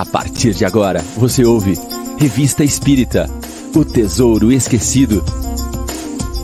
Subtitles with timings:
[0.00, 1.74] A partir de agora, você ouve
[2.18, 3.26] Revista Espírita
[3.76, 5.22] O Tesouro Esquecido.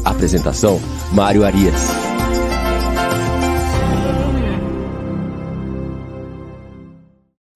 [0.04, 0.78] Apresentação:
[1.10, 1.88] Mário Arias.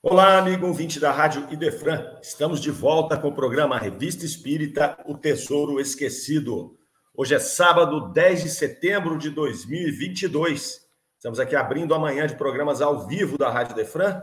[0.03, 2.03] Olá, amigo ouvinte da Rádio Idefran.
[2.23, 6.79] Estamos de volta com o programa Revista Espírita O Tesouro Esquecido.
[7.15, 10.81] Hoje é sábado, 10 de setembro de 2022.
[11.19, 14.19] Estamos aqui abrindo amanhã de programas ao vivo da Rádio Defran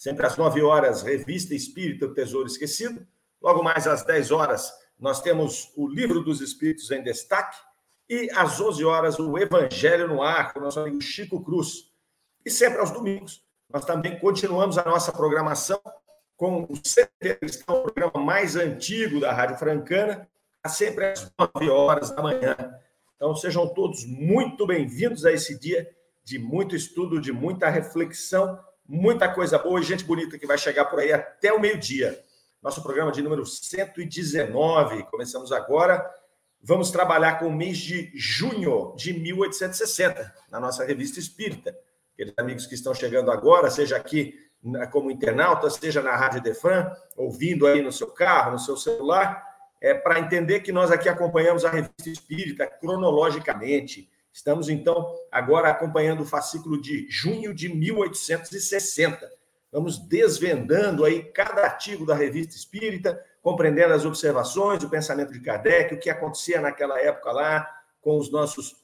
[0.00, 3.06] Sempre às 9 horas, Revista Espírita, o Tesouro Esquecido.
[3.38, 7.58] Logo mais às 10 horas, nós temos o Livro dos Espíritos em Destaque.
[8.08, 11.92] E às 11 horas, o Evangelho no Ar, com o nosso amigo Chico Cruz.
[12.42, 15.78] E sempre aos domingos, nós também continuamos a nossa programação
[16.34, 20.26] com o CT Cristão, o programa mais antigo da Rádio Francana,
[20.66, 22.56] sempre às 9 horas da manhã.
[23.16, 25.86] Então, sejam todos muito bem-vindos a esse dia
[26.24, 28.58] de muito estudo, de muita reflexão
[28.90, 32.20] muita coisa boa e gente bonita que vai chegar por aí até o meio-dia.
[32.60, 36.04] Nosso programa de número 119, começamos agora.
[36.60, 41.74] Vamos trabalhar com o mês de junho de 1860, na nossa revista Espírita.
[42.14, 44.34] Aqueles amigos que estão chegando agora, seja aqui
[44.90, 49.42] como internauta, seja na Rádio Defran, ouvindo aí no seu carro, no seu celular,
[49.80, 56.22] é para entender que nós aqui acompanhamos a revista Espírita cronologicamente Estamos, então, agora acompanhando
[56.22, 59.30] o fascículo de junho de 1860.
[59.72, 65.94] Vamos desvendando aí cada artigo da Revista Espírita, compreendendo as observações, o pensamento de Kardec,
[65.94, 67.68] o que acontecia naquela época lá
[68.00, 68.76] com os nossos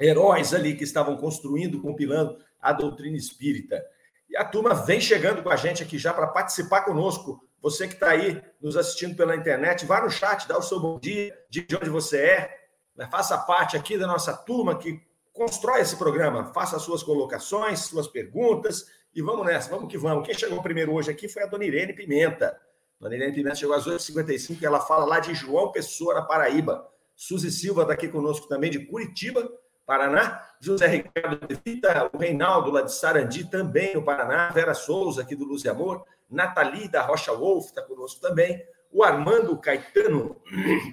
[0.00, 3.84] heróis ali que estavam construindo, compilando a doutrina espírita.
[4.28, 7.46] E a turma vem chegando com a gente aqui já para participar conosco.
[7.60, 10.98] Você que está aí nos assistindo pela internet, vá no chat, dá o seu bom
[10.98, 12.63] dia, de onde você é?
[13.10, 16.52] Faça parte aqui da nossa turma que constrói esse programa.
[16.54, 20.26] Faça suas colocações, suas perguntas e vamos nessa, vamos que vamos.
[20.26, 22.58] Quem chegou primeiro hoje aqui foi a dona Irene Pimenta.
[23.00, 26.88] Dona Irene Pimenta chegou às 8h55 e ela fala lá de João Pessoa, na Paraíba.
[27.16, 29.48] Suzy Silva está aqui conosco também de Curitiba,
[29.86, 30.42] Paraná.
[30.60, 34.50] José Ricardo de Vita, o Reinaldo lá de Sarandi, também no Paraná.
[34.50, 36.04] Vera Souza, aqui do Luz e Amor.
[36.30, 38.64] Nathalie da Rocha Wolf está conosco também.
[38.90, 40.40] O Armando Caetano,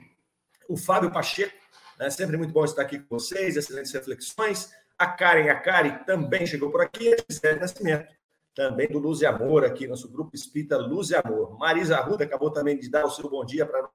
[0.68, 1.61] o Fábio Pacheco,
[2.02, 4.72] é sempre muito bom estar aqui com vocês, excelentes reflexões.
[4.98, 8.12] A Karen, a Kari também chegou por aqui, a Gisele Nascimento,
[8.56, 11.58] também do Luz e Amor, aqui, nosso grupo espírita Luz e Amor.
[11.60, 13.88] Marisa Arruda acabou também de dar o seu bom dia para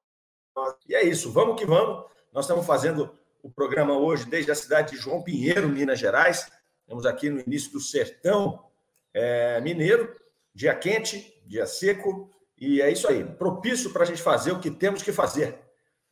[0.55, 0.75] nós.
[0.89, 2.05] E é isso, vamos que vamos.
[2.33, 3.13] Nós estamos fazendo
[3.43, 6.49] o programa hoje desde a cidade de João Pinheiro, Minas Gerais.
[6.83, 8.65] Estamos aqui no início do sertão
[9.13, 10.15] é, mineiro,
[10.55, 14.71] dia quente, dia seco, e é isso aí, propício para a gente fazer o que
[14.71, 15.66] temos que fazer.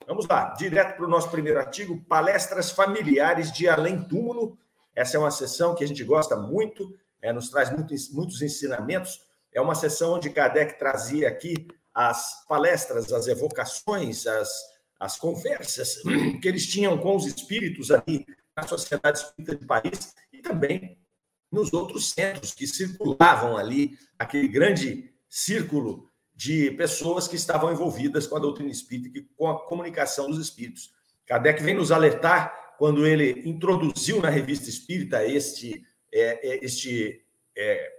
[0.06, 4.58] Vamos lá, direto para o nosso primeiro artigo: palestras familiares de além túmulo.
[4.94, 9.20] Essa é uma sessão que a gente gosta muito, é, nos traz muito, muitos ensinamentos.
[9.52, 14.50] É uma sessão onde Kardec trazia aqui as palestras, as evocações, as,
[15.00, 16.02] as conversas
[16.40, 18.26] que eles tinham com os espíritos ali
[18.56, 20.98] na Sociedade Espírita de Paris e também
[21.50, 28.36] nos outros centros que circulavam ali, aquele grande círculo de pessoas que estavam envolvidas com
[28.36, 30.92] a doutrina espírita e com a comunicação dos espíritos.
[31.26, 37.24] Kardec vem nos alertar quando ele introduziu na revista espírita este, é, é, este
[37.56, 37.92] é,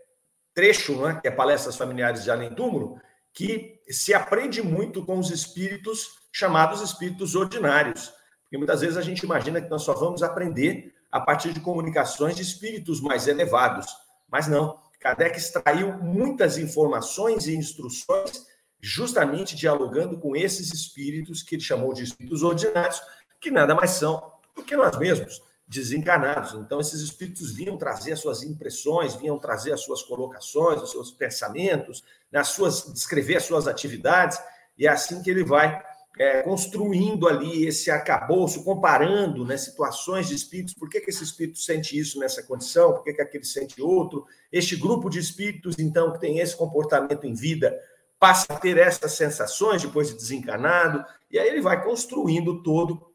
[0.54, 3.00] trecho, né, que é Palestras Familiares de Além Túmulo,
[3.34, 8.14] que se aprende muito com os espíritos chamados espíritos ordinários.
[8.44, 12.36] Porque muitas vezes a gente imagina que nós só vamos aprender a partir de comunicações
[12.36, 13.88] de espíritos mais elevados.
[14.30, 14.80] Mas não.
[15.00, 18.46] Kardec extraiu muitas informações e instruções
[18.82, 23.02] justamente dialogando com esses espíritos que ele chamou de espíritos ordinários,
[23.40, 26.54] que nada mais são do que nós mesmos, desencarnados.
[26.54, 31.12] Então, esses espíritos vinham trazer as suas impressões, vinham trazer as suas colocações, os seus
[31.12, 32.04] pensamentos,
[32.34, 34.40] as suas, descrever as suas atividades,
[34.78, 35.82] e é assim que ele vai
[36.18, 41.60] é, construindo ali esse arcabouço, comparando né, situações de espíritos, por que, que esse espírito
[41.60, 44.26] sente isso nessa condição, por que, que aquele sente outro.
[44.52, 47.78] Este grupo de espíritos, então, que tem esse comportamento em vida,
[48.18, 53.14] passa a ter essas sensações depois de desencarnado, e aí ele vai construindo todo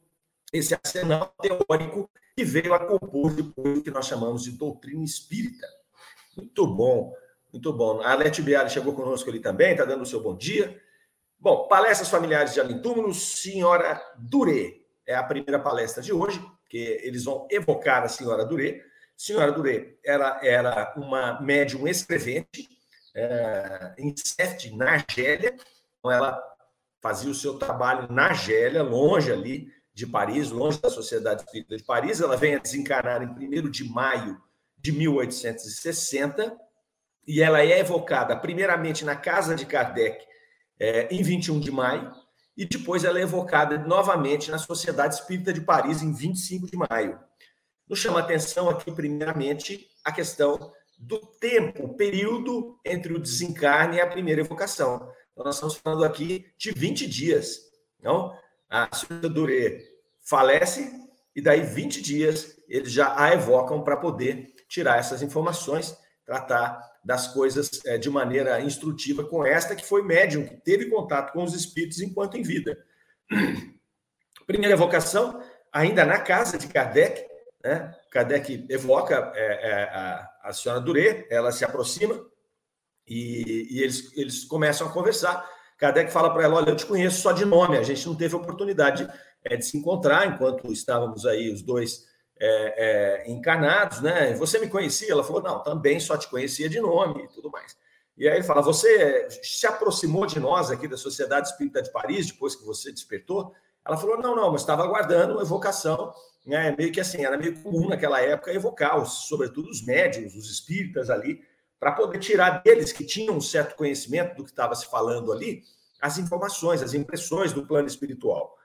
[0.53, 5.67] esse arsenal teórico que veio a compor depois do que nós chamamos de doutrina espírita.
[6.37, 7.15] Muito bom,
[7.53, 8.01] muito bom.
[8.03, 10.81] A Alete Biali chegou conosco ali também, está dando o seu bom dia.
[11.43, 14.75] Bom, palestras familiares de além túmulo, senhora Duré.
[15.07, 16.39] É a primeira palestra de hoje,
[16.69, 18.83] que eles vão evocar a senhora Duré.
[19.17, 22.69] Senhora Duré era, era uma médium escrevente
[23.17, 25.57] é, em Sete, na Argélia.
[25.99, 26.39] Então, ela
[27.01, 31.85] fazia o seu trabalho na Argélia, longe ali de Paris, longe da Sociedade Espírita de
[31.85, 32.21] Paris.
[32.21, 34.39] Ela vem a desencarnar em 1 de maio
[34.77, 36.55] de 1860
[37.27, 40.29] e ela é evocada primeiramente na casa de Kardec
[40.81, 42.11] é, em 21 de maio,
[42.57, 47.21] e depois ela é evocada novamente na Sociedade Espírita de Paris em 25 de maio.
[47.89, 54.01] Nos chama atenção aqui, primeiramente, a questão do tempo, o período entre o desencarne e
[54.01, 55.11] a primeira evocação.
[55.33, 57.61] Então, nós estamos falando aqui de 20 dias.
[58.03, 58.37] Não?
[58.69, 59.83] A senhora Duré
[60.21, 60.93] falece
[61.35, 67.29] e daí 20 dias eles já a evocam para poder tirar essas informações, tratar das
[67.29, 71.55] coisas é, de maneira instrutiva com esta que foi médium, que teve contato com os
[71.55, 72.77] espíritos enquanto em vida.
[74.47, 75.43] Primeira evocação,
[75.73, 77.25] ainda na casa de Kardec,
[77.63, 77.95] né?
[78.11, 82.21] Kardec evoca é, é, a, a senhora Duré, ela se aproxima
[83.07, 85.49] e, e eles, eles começam a conversar.
[85.79, 88.35] Kardec fala para ela: Olha, eu te conheço só de nome, a gente não teve
[88.35, 89.09] oportunidade
[89.45, 92.10] é, de se encontrar enquanto estávamos aí os dois
[92.41, 94.35] é, é, encarnados, né?
[94.35, 95.13] Você me conhecia?
[95.13, 97.77] Ela falou: Não, também só te conhecia de nome e tudo mais.
[98.17, 102.27] E aí ele fala: Você se aproximou de nós aqui da Sociedade Espírita de Paris
[102.27, 103.53] depois que você despertou?
[103.85, 106.13] Ela falou: Não, não, mas estava aguardando uma evocação
[106.47, 110.51] né, meio que assim, era meio comum naquela época evocar, os, sobretudo os médios, os
[110.51, 111.43] espíritas ali,
[111.79, 115.63] para poder tirar deles que tinham um certo conhecimento do que estava se falando ali,
[116.01, 118.57] as informações, as impressões do plano espiritual.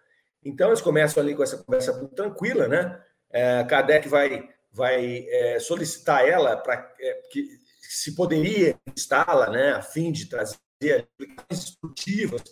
[0.44, 3.02] Então, eles começam ali com essa conversa tranquila, né?
[3.32, 7.48] É, Kardec vai, vai é, solicitar ela para é, que
[7.82, 12.44] se poderia instala, né, a fim de trazer explicações instrutivas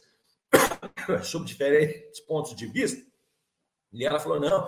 [1.24, 3.02] sobre diferentes pontos de vista.
[3.92, 4.68] E ela falou: não,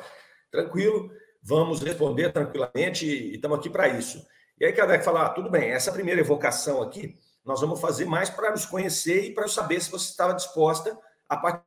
[0.51, 1.11] tranquilo,
[1.41, 4.25] vamos responder tranquilamente e estamos aqui para isso.
[4.59, 8.29] E aí Kardec fala: ah, tudo bem, essa primeira evocação aqui, nós vamos fazer mais
[8.29, 10.97] para nos conhecer e para saber se você estava disposta
[11.27, 11.63] a partir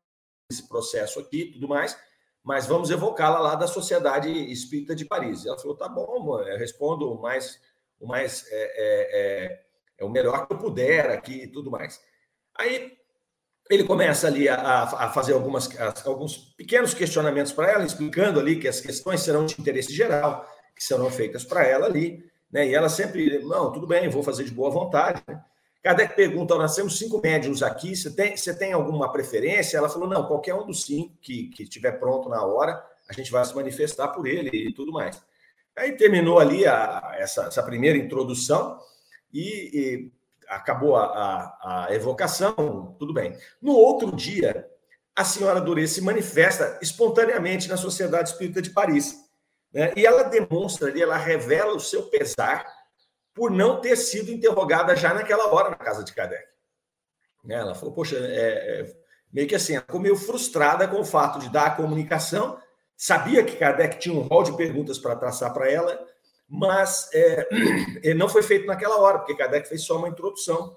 [0.50, 1.98] desse processo aqui tudo mais,
[2.42, 5.44] mas vamos evocá-la lá da Sociedade Espírita de Paris.
[5.44, 7.60] Ela falou: tá bom, eu respondo o mais,
[8.00, 9.60] o mais é, é, é,
[9.98, 12.00] é o melhor que eu puder aqui e tudo mais.
[12.56, 12.96] Aí
[13.70, 15.68] ele começa ali a, a fazer algumas,
[16.06, 20.82] alguns pequenos questionamentos para ela, explicando ali que as questões serão de interesse geral, que
[20.82, 22.66] serão feitas para ela ali, né?
[22.66, 25.22] E ela sempre, não, tudo bem, vou fazer de boa vontade.
[25.28, 25.38] Né?
[25.82, 29.78] Kardec pergunta, nós temos cinco médiums aqui, você tem, você tem alguma preferência?
[29.78, 33.30] Ela falou, não, qualquer um dos cinco que, que estiver pronto na hora, a gente
[33.30, 35.22] vai se manifestar por ele e tudo mais.
[35.76, 38.78] Aí terminou ali a, essa, essa primeira introdução
[39.32, 40.12] e, e
[40.48, 43.36] acabou a, a, a, evocação, tudo bem.
[43.62, 44.68] No outro dia,
[45.14, 49.16] a senhora Doré se manifesta espontaneamente na Sociedade Espírita de Paris.
[49.72, 49.92] Né?
[49.96, 52.66] E ela demonstra ali, ela revela o seu pesar
[53.38, 56.44] por não ter sido interrogada já naquela hora na casa de Kardec.
[57.44, 57.54] Né?
[57.54, 58.96] Ela falou, poxa, é, é,
[59.32, 62.60] meio que assim, ficou meio frustrada com o fato de dar a comunicação,
[62.96, 66.04] sabia que Kardec tinha um rol de perguntas para traçar para ela,
[66.48, 67.46] mas é,
[68.14, 70.76] não foi feito naquela hora, porque Kardec fez só uma introdução.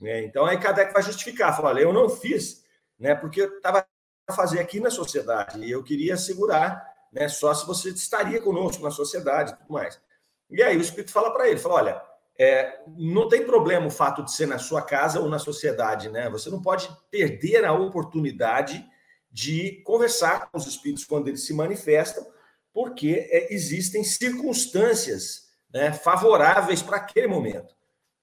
[0.00, 0.24] Né?
[0.24, 2.64] Então, aí Kardec vai justificar, falar, eu não fiz,
[2.98, 3.86] né, porque eu estava
[4.26, 8.82] a fazer aqui na sociedade, e eu queria assegurar né, só se você estaria conosco
[8.82, 10.00] na sociedade e tudo mais.
[10.50, 12.02] E aí o Espírito fala para ele, fala, olha,
[12.38, 16.28] é, não tem problema o fato de ser na sua casa ou na sociedade, né?
[16.30, 18.84] Você não pode perder a oportunidade
[19.30, 22.26] de conversar com os espíritos quando eles se manifestam,
[22.72, 27.74] porque é, existem circunstâncias né, favoráveis para aquele momento.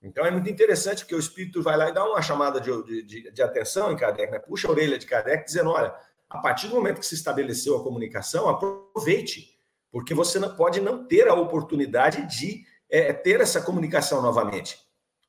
[0.02, 3.32] Então é muito interessante que o espírito vai lá e dá uma chamada de, de,
[3.32, 4.40] de atenção em Kardec, né?
[4.40, 5.94] puxa a orelha de Kardec, dizendo: olha,
[6.30, 9.57] a partir do momento que se estabeleceu a comunicação, aproveite,
[9.98, 14.78] porque você não, pode não ter a oportunidade de é, ter essa comunicação novamente,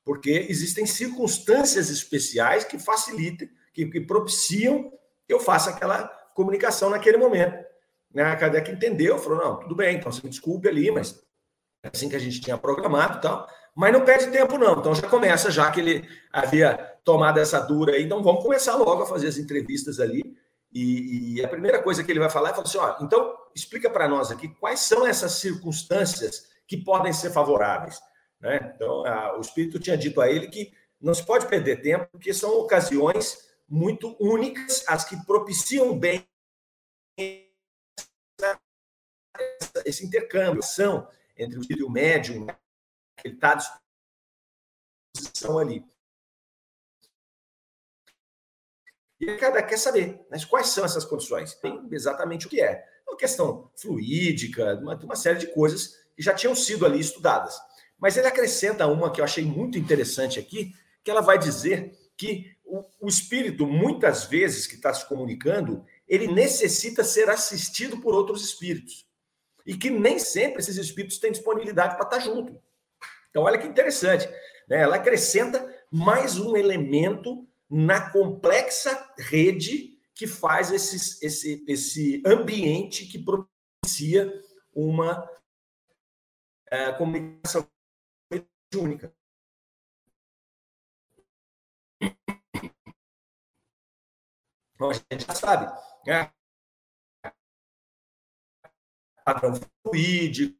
[0.04, 4.92] porque existem circunstâncias especiais que facilitam, que, que propiciam
[5.26, 7.64] que eu faça aquela comunicação naquele momento.
[8.12, 8.22] Né?
[8.24, 11.18] A Kardec entendeu, falou: não, tudo bem, então você me desculpe ali, mas
[11.82, 13.48] é assim que a gente tinha programado e tal.
[13.74, 14.78] Mas não perde tempo, não.
[14.78, 19.04] Então já começa, já que ele havia tomado essa dura aí, então vamos começar logo
[19.04, 20.36] a fazer as entrevistas ali.
[20.72, 23.88] E, e a primeira coisa que ele vai falar é falar assim: ó, então explica
[23.88, 28.00] para nós aqui quais são essas circunstâncias que podem ser favoráveis.
[28.40, 28.72] Né?
[28.74, 32.34] Então, a, o Espírito tinha dito a ele que não se pode perder tempo, porque
[32.34, 36.26] são ocasiões muito únicas, as que propiciam bem
[39.84, 42.46] esse intercâmbio, ação entre o espírito o médium,
[43.16, 43.54] que ele está à
[45.14, 45.84] disposição ali.
[49.20, 51.54] E cada quer saber mas quais são essas condições.
[51.54, 52.84] Tem exatamente o que é.
[53.06, 57.58] É uma questão fluídica, uma, uma série de coisas que já tinham sido ali estudadas.
[57.98, 60.72] Mas ele acrescenta uma que eu achei muito interessante aqui,
[61.02, 66.28] que ela vai dizer que o, o espírito, muitas vezes que está se comunicando, ele
[66.28, 69.08] necessita ser assistido por outros espíritos
[69.66, 72.58] e que nem sempre esses espíritos têm disponibilidade para estar junto.
[73.30, 74.28] Então, olha que interessante.
[74.68, 74.82] Né?
[74.82, 83.18] Ela acrescenta mais um elemento na complexa rede que faz esses, esse, esse ambiente que
[83.18, 84.32] propicia
[84.74, 85.28] uma
[86.70, 87.68] é, comunicação
[88.74, 89.14] única.
[94.74, 95.66] Então, a gente já sabe,
[96.06, 96.32] né?
[99.24, 100.58] padrão fluídico,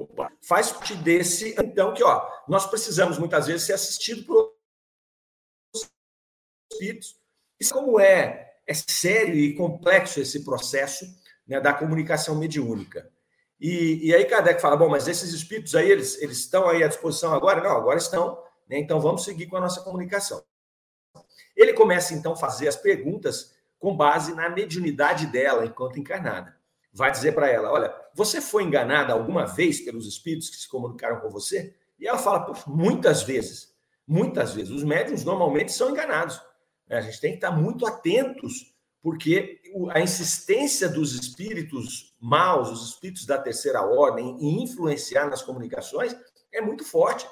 [0.00, 0.32] Opa.
[0.42, 4.54] Faz parte desse, então, que ó, nós precisamos muitas vezes ser assistidos por
[6.72, 7.20] espíritos.
[7.58, 11.04] Isso como é, é sério e complexo esse processo
[11.46, 13.10] né, da comunicação mediúnica.
[13.60, 16.88] E, e aí Kardec fala, bom, mas esses espíritos aí, eles, eles estão aí à
[16.88, 17.62] disposição agora?
[17.62, 20.42] Não, agora estão, né, então vamos seguir com a nossa comunicação.
[21.56, 26.54] Ele começa, então, a fazer as perguntas com base na mediunidade dela enquanto encarnada.
[26.92, 31.20] Vai dizer para ela, olha, você foi enganada alguma vez pelos espíritos que se comunicaram
[31.20, 31.74] com você?
[31.98, 33.74] E ela fala, muitas vezes,
[34.06, 34.70] muitas vezes.
[34.70, 36.40] Os médiums normalmente são enganados.
[36.88, 36.98] Né?
[36.98, 43.24] A gente tem que estar muito atentos, porque a insistência dos espíritos maus, os espíritos
[43.24, 46.14] da terceira ordem, em influenciar nas comunicações
[46.52, 47.26] é muito forte.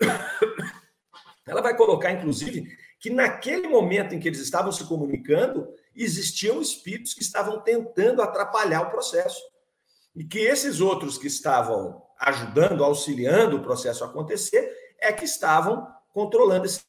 [1.44, 7.14] Ela vai colocar, inclusive, que naquele momento em que eles estavam se comunicando, existiam espíritos
[7.14, 9.40] que estavam tentando atrapalhar o processo.
[10.14, 15.88] E que esses outros que estavam ajudando, auxiliando o processo a acontecer, é que estavam
[16.12, 16.82] controlando esse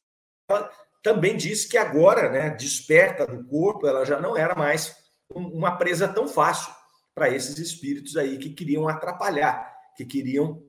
[1.01, 4.96] também disse que agora, né, desperta do corpo, ela já não era mais
[5.34, 6.72] uma presa tão fácil
[7.15, 10.63] para esses espíritos aí que queriam atrapalhar, que queriam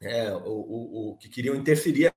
[0.00, 2.12] é, o, o, o, que queriam interferir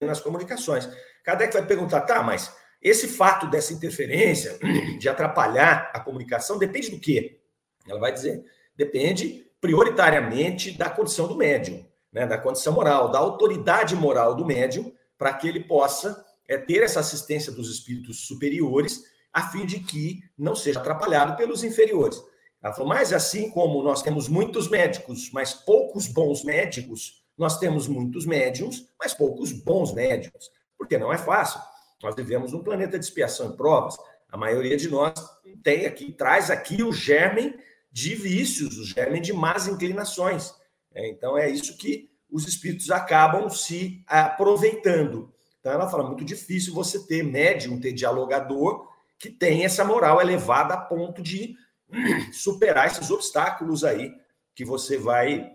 [0.00, 0.88] nas comunicações.
[1.24, 4.58] Kardec vai perguntar, tá, mas esse fato dessa interferência,
[4.98, 7.40] de atrapalhar a comunicação, depende do quê?
[7.88, 8.44] Ela vai dizer,
[8.76, 11.86] depende prioritariamente da condição do médium
[12.16, 16.82] né, da condição moral, da autoridade moral do médium, para que ele possa é, ter
[16.82, 22.18] essa assistência dos espíritos superiores, a fim de que não seja atrapalhado pelos inferiores.
[22.62, 27.86] Ela falou, mas assim como nós temos muitos médicos, mas poucos bons médicos, nós temos
[27.86, 30.50] muitos médiums, mas poucos bons médicos.
[30.78, 31.60] Porque não é fácil.
[32.02, 33.96] Nós vivemos num planeta de expiação e provas.
[34.30, 35.14] A maioria de nós
[35.62, 37.54] tem aqui, traz aqui o germen
[37.90, 40.54] de vícios, o germen de más inclinações.
[40.94, 45.32] É, então, é isso que os espíritos acabam se aproveitando.
[45.60, 48.88] Então, ela fala: muito difícil você ter médium, ter dialogador
[49.18, 51.56] que tem essa moral elevada a ponto de
[52.32, 54.12] superar esses obstáculos aí
[54.54, 55.50] que você vai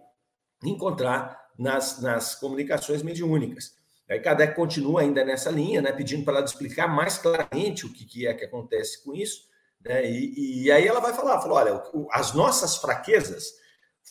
[0.63, 3.75] encontrar nas, nas comunicações mediúnicas.
[4.09, 8.05] Aí Kardec continua ainda nessa linha, né, pedindo para ela explicar mais claramente o que,
[8.05, 9.49] que é que acontece com isso.
[9.83, 13.53] Né, e, e aí ela vai falar, falou, olha, as nossas fraquezas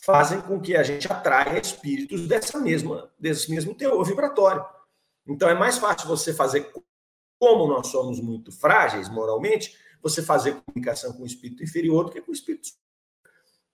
[0.03, 4.65] fazem com que a gente atraia espíritos dessa mesma, desse mesmo teor vibratório.
[5.27, 6.71] Então é mais fácil você fazer,
[7.39, 12.21] como nós somos muito frágeis moralmente, você fazer comunicação com o espírito inferior do que
[12.21, 12.69] com o espírito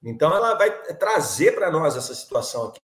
[0.03, 2.79] então ela vai trazer para nós essa situação aqui.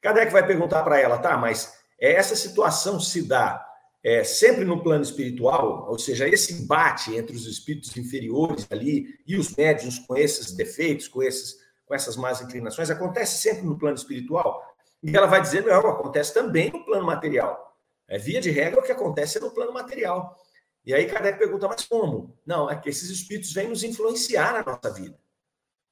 [0.00, 3.64] Kardec vai perguntar para ela, tá, mas essa situação se dá
[4.04, 9.36] é, sempre no plano espiritual, ou seja, esse embate entre os espíritos inferiores ali e
[9.36, 13.96] os médios com esses defeitos, com esses com essas más inclinações, acontece sempre no plano
[13.96, 14.62] espiritual.
[15.02, 17.76] E ela vai dizer, não, acontece também no plano material.
[18.06, 20.36] É via de regra o que acontece no plano material.
[20.84, 22.38] E aí Kardec pergunta, mas como?
[22.46, 25.18] Não, é que esses espíritos vêm nos influenciar na nossa vida.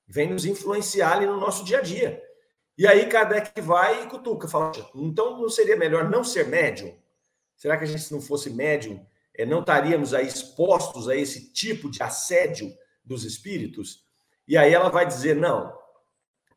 [0.07, 2.23] Vêm nos influenciar ali no nosso dia a dia.
[2.79, 6.95] E aí Kardec vai e cutuca, fala, então não seria melhor não ser médium?
[7.57, 9.05] Será que a gente, se não fosse médium,
[9.35, 12.71] eh, não estaríamos aí expostos a esse tipo de assédio
[13.03, 14.05] dos espíritos?
[14.47, 15.77] E aí ela vai dizer, não,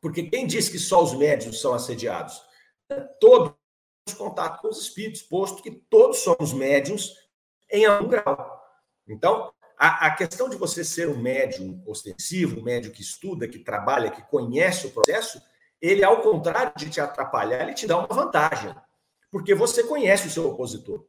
[0.00, 2.40] porque quem diz que só os médios são assediados?
[3.18, 3.54] Todos
[4.16, 7.14] contato com os espíritos, posto que todos somos médiums
[7.70, 8.60] em algum grau.
[9.08, 13.58] Então, a, a, questão de você ser um médium ostensivo, um médium que estuda, que
[13.58, 15.40] trabalha, que conhece o processo,
[15.80, 18.74] ele, ao contrário de te atrapalhar, ele te dá uma vantagem,
[19.30, 21.06] porque você conhece o seu opositor.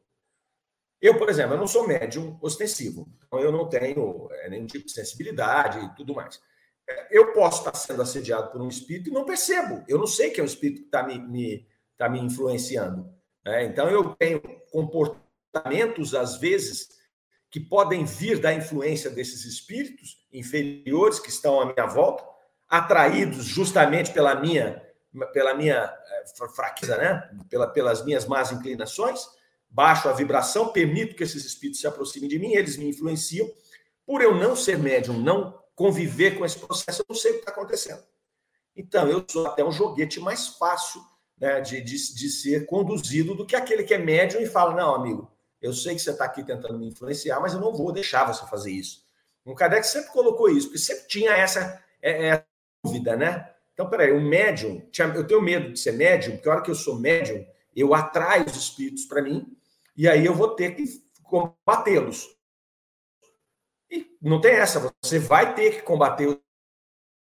[1.00, 4.86] Eu, por exemplo, eu não sou médium ostensivo, então eu não tenho é, nenhum tipo
[4.86, 6.40] de sensibilidade e tudo mais
[7.10, 9.84] eu posso estar sendo assediado por um espírito e não percebo.
[9.88, 13.12] Eu não sei que é um espírito que está me, me, tá me influenciando.
[13.44, 13.64] Né?
[13.64, 16.88] Então, eu tenho comportamentos, às vezes,
[17.50, 22.24] que podem vir da influência desses espíritos inferiores que estão à minha volta,
[22.72, 24.82] atraídos justamente pela minha
[25.30, 27.30] pela minha é, fraqueza, né?
[27.50, 29.28] Pela, pelas minhas más inclinações,
[29.68, 33.46] baixo a vibração, permito que esses espíritos se aproximem de mim, eles me influenciam.
[34.06, 37.40] Por eu não ser médium, não conviver com esse processo, eu não sei o que
[37.40, 38.02] está acontecendo.
[38.74, 41.02] Então, eu sou até um joguete mais fácil
[41.36, 44.94] né, de, de, de ser conduzido do que aquele que é médium e fala: não,
[44.94, 48.24] amigo, eu sei que você está aqui tentando me influenciar, mas eu não vou deixar
[48.24, 49.04] você fazer isso.
[49.44, 52.46] O Kardec sempre colocou isso, porque sempre tinha essa, é, é,
[52.84, 53.50] dúvida, né?
[53.72, 56.74] Então, peraí, o médium, eu tenho medo de ser médium, porque a hora que eu
[56.74, 59.56] sou médium, eu atraio os espíritos para mim,
[59.96, 60.84] e aí eu vou ter que
[61.22, 62.28] combatê-los.
[63.90, 66.26] E não tem essa, você vai ter que combater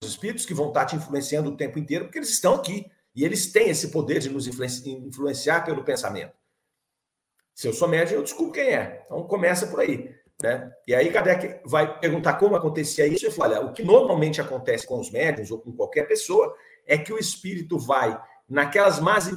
[0.02, 2.90] os espíritos que vão estar te influenciando o tempo inteiro, porque eles estão aqui.
[3.14, 6.33] E eles têm esse poder de nos influenciar pelo pensamento.
[7.54, 9.02] Se eu sou médium, eu descubro quem é.
[9.04, 10.14] Então começa por aí.
[10.42, 10.73] Né?
[10.87, 14.87] E aí Kardec vai perguntar como acontecia isso e fala: olha, o que normalmente acontece
[14.87, 16.54] com os médiums ou com qualquer pessoa
[16.87, 18.18] é que o espírito vai
[18.49, 19.28] naquelas más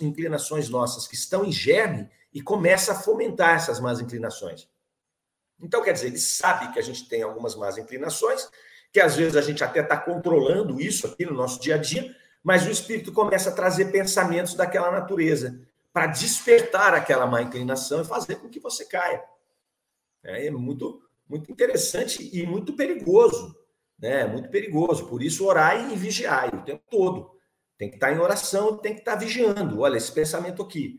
[0.00, 4.68] inclinações nossas que estão em germe e começa a fomentar essas más inclinações.
[5.60, 8.48] Então, quer dizer, ele sabe que a gente tem algumas más inclinações,
[8.92, 12.14] que às vezes a gente até está controlando isso aqui no nosso dia a dia,
[12.42, 15.60] mas o espírito começa a trazer pensamentos daquela natureza
[15.92, 19.22] para despertar aquela má inclinação e fazer com que você caia.
[20.24, 23.54] É, é muito, muito interessante e muito perigoso,
[23.98, 24.26] né?
[24.26, 25.06] Muito perigoso.
[25.06, 27.30] Por isso, orar e vigiar o tempo todo.
[27.78, 29.80] Tem que estar em oração, tem que estar vigiando.
[29.80, 30.98] Olha, esse pensamento aqui,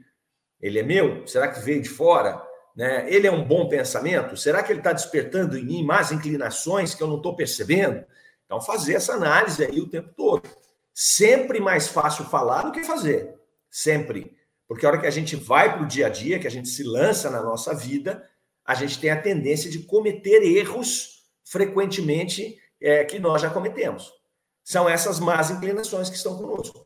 [0.60, 1.28] ele é meu?
[1.28, 2.42] Será que veio de fora?
[2.76, 3.12] Né?
[3.12, 4.38] Ele é um bom pensamento?
[4.38, 8.04] Será que ele está despertando em mim mais inclinações que eu não estou percebendo?
[8.46, 10.50] Então, fazer essa análise aí o tempo todo.
[10.94, 13.34] Sempre mais fácil falar do que fazer.
[13.70, 14.36] Sempre.
[14.68, 16.70] Porque a hora que a gente vai para o dia a dia, que a gente
[16.70, 18.28] se lança na nossa vida,
[18.72, 24.10] a gente tem a tendência de cometer erros frequentemente é, que nós já cometemos.
[24.64, 26.86] São essas más inclinações que estão conosco.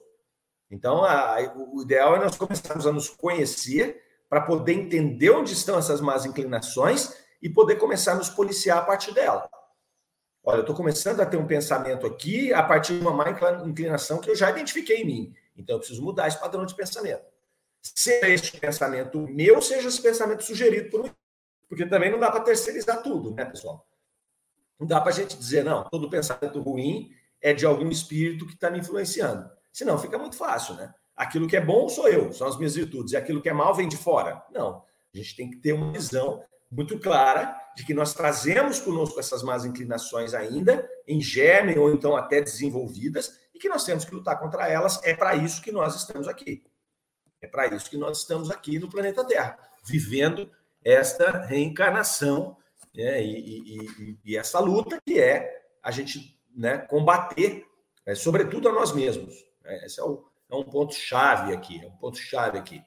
[0.71, 5.77] Então, a, o ideal é nós começarmos a nos conhecer para poder entender onde estão
[5.77, 9.47] essas más inclinações e poder começar a nos policiar a partir dela.
[10.43, 13.25] Olha, eu estou começando a ter um pensamento aqui a partir de uma má
[13.63, 15.33] inclinação que eu já identifiquei em mim.
[15.55, 17.23] Então, eu preciso mudar esse padrão de pensamento.
[17.79, 21.11] Seja este pensamento meu, seja esse pensamento sugerido por mim.
[21.75, 23.85] Porque também não dá para terceirizar tudo, né, pessoal?
[24.79, 27.11] Não dá para a gente dizer, não, todo pensamento ruim
[27.41, 29.49] é de algum espírito que está me influenciando.
[29.73, 30.93] Senão fica muito fácil, né?
[31.17, 33.75] Aquilo que é bom sou eu, são as minhas virtudes, e aquilo que é mal
[33.75, 34.41] vem de fora.
[34.53, 34.83] Não.
[35.13, 39.43] A gente tem que ter uma visão muito clara de que nós trazemos conosco essas
[39.43, 44.39] más inclinações ainda, em germe ou então até desenvolvidas, e que nós temos que lutar
[44.39, 45.01] contra elas.
[45.03, 46.63] É para isso que nós estamos aqui.
[47.41, 50.49] É para isso que nós estamos aqui no planeta Terra, vivendo
[50.85, 52.55] esta reencarnação
[52.95, 57.65] né, e, e, e, essa luta que é a gente né, combater,
[58.05, 59.33] é, sobretudo a nós mesmos.
[59.65, 62.81] É, esse é, o, é um ponto-chave aqui, é um ponto-chave aqui.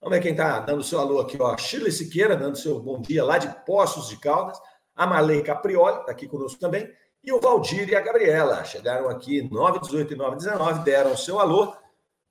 [0.00, 1.56] Vamos ver quem está dando seu alô aqui, ó.
[1.58, 4.58] Shirley Siqueira, dando seu bom dia lá de Poços de Caldas.
[4.94, 6.90] A Malei Caprioli está aqui conosco também.
[7.22, 11.76] E o Valdir e a Gabriela chegaram aqui 918 e 919, deram seu alô.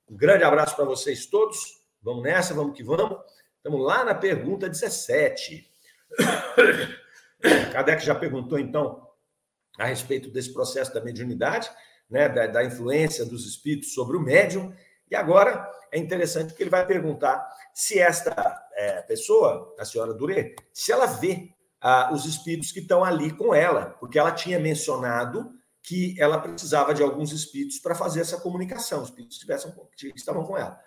[0.09, 1.79] Um grande abraço para vocês todos.
[2.01, 3.19] Vamos nessa, vamos que vamos.
[3.59, 5.69] Estamos lá na pergunta 17.
[7.73, 9.05] Kardec já perguntou, então,
[9.77, 11.69] a respeito desse processo da mediunidade,
[12.09, 14.73] né, da, da influência dos espíritos sobre o médium.
[15.11, 20.55] E agora é interessante que ele vai perguntar se esta é, pessoa, a senhora Durê,
[20.71, 21.49] se ela vê
[21.81, 25.51] ah, os espíritos que estão ali com ela, porque ela tinha mencionado
[25.83, 29.43] que ela precisava de alguns espíritos para fazer essa comunicação, os espíritos
[29.97, 30.79] que estavam com ela.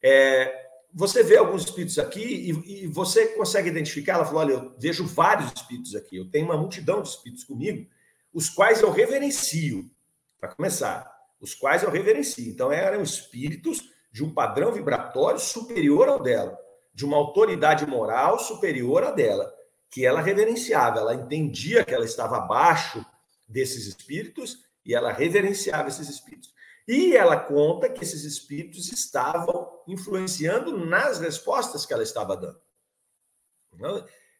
[0.00, 4.14] É, você vê alguns espíritos aqui e, e, você consegue identificar.
[4.14, 7.88] Ela falou: olha, eu vejo vários espíritos aqui, eu tenho uma multidão de espíritos comigo,
[8.32, 9.90] os quais eu reverencio,
[10.38, 12.50] para começar, os quais eu reverencio.
[12.50, 16.58] Então, eram espíritos de um padrão vibratório superior ao dela,
[16.92, 19.52] de uma autoridade moral superior à dela,
[19.90, 23.04] que ela reverenciava, ela entendia que ela estava abaixo
[23.48, 26.51] desses espíritos e ela reverenciava esses espíritos.
[26.86, 32.60] E ela conta que esses espíritos estavam influenciando nas respostas que ela estava dando.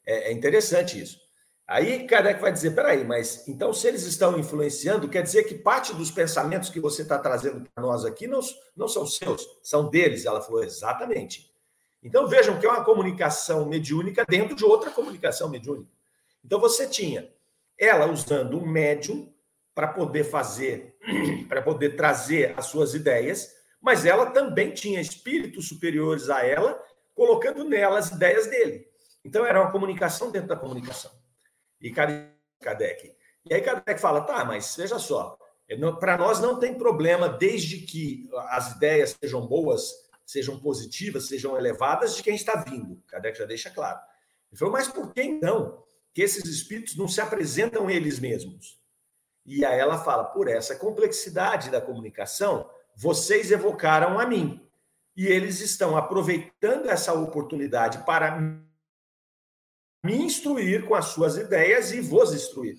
[0.05, 1.20] É, é interessante isso.
[1.66, 5.94] Aí Kardec vai dizer: peraí, mas então se eles estão influenciando, quer dizer que parte
[5.94, 8.40] dos pensamentos que você está trazendo para nós aqui não,
[8.76, 10.26] não são seus, são deles.
[10.26, 11.50] Ela falou: exatamente.
[12.02, 15.90] Então vejam que é uma comunicação mediúnica dentro de outra comunicação mediúnica.
[16.44, 17.33] Então você tinha
[17.78, 19.33] ela usando um médium
[19.74, 20.91] para poder fazer,
[21.49, 26.81] para poder trazer as suas ideias, mas ela também tinha espíritos superiores a ela,
[27.15, 28.87] colocando nela as ideias dele.
[29.25, 31.11] Então era uma comunicação dentro da comunicação.
[31.81, 33.15] E Kardec.
[33.49, 35.37] E aí Kardec fala: tá, mas veja só,
[35.69, 39.91] É, para nós não tem problema, desde que as ideias sejam boas,
[40.25, 43.03] sejam positivas, sejam elevadas, de quem está vindo.
[43.09, 43.99] Kardec já deixa claro.
[44.51, 48.82] Ele falou, mas por que então que esses espíritos não se apresentam eles mesmos?
[49.44, 54.64] E aí ela fala, por essa complexidade da comunicação, vocês evocaram a mim.
[55.16, 58.38] E eles estão aproveitando essa oportunidade para
[60.05, 62.76] me instruir com as suas ideias e vos instruir.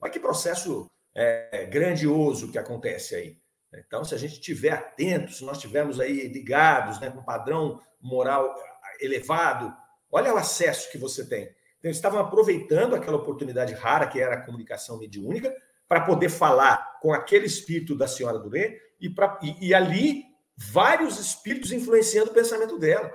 [0.00, 3.42] Olha que processo é, grandioso que acontece aí.
[3.74, 7.80] Então, se a gente estiver atento, se nós estivermos aí ligados, né, com um padrão
[8.00, 8.54] moral
[9.00, 9.74] elevado,
[10.10, 11.44] olha o acesso que você tem.
[11.44, 15.54] Então, eles estavam aproveitando aquela oportunidade rara que era a comunicação mediúnica
[15.92, 20.24] para poder falar com aquele espírito da senhora Durê e, e, e ali
[20.56, 23.12] vários espíritos influenciando o pensamento dela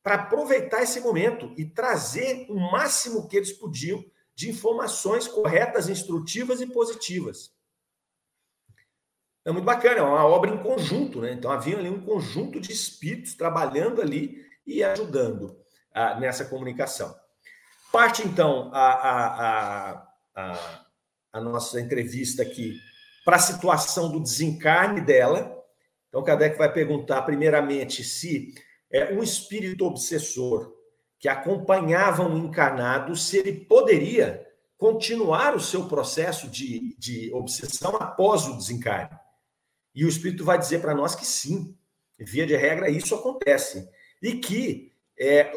[0.00, 6.60] para aproveitar esse momento e trazer o máximo que eles podiam de informações corretas, instrutivas
[6.60, 7.52] e positivas.
[9.44, 11.32] É muito bacana, é uma obra em conjunto, né?
[11.32, 15.58] Então havia ali um conjunto de espíritos trabalhando ali e ajudando
[15.92, 17.12] ah, nessa comunicação.
[17.90, 20.87] Parte então a, a, a, a
[21.40, 22.74] nossa entrevista aqui
[23.24, 25.54] para a situação do desencarne dela.
[26.08, 28.54] Então, Kardec vai perguntar, primeiramente, se
[28.90, 30.72] é, um espírito obsessor
[31.18, 34.46] que acompanhava um encarnado, se ele poderia
[34.78, 39.18] continuar o seu processo de, de obsessão após o desencarne.
[39.94, 41.76] E o espírito vai dizer para nós que sim,
[42.18, 43.88] via de regra, isso acontece.
[44.22, 45.52] E que é,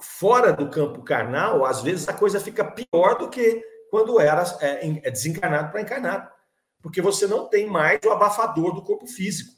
[0.00, 4.88] fora do campo carnal, às vezes a coisa fica pior do que quando era é,
[5.04, 6.30] é desencarnado para encarnado.
[6.82, 9.52] Porque você não tem mais o abafador do corpo físico.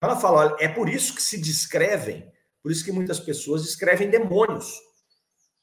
[0.00, 2.30] Ela fala: olha, é por isso que se descrevem
[2.66, 4.80] por isso que muitas pessoas escrevem demônios.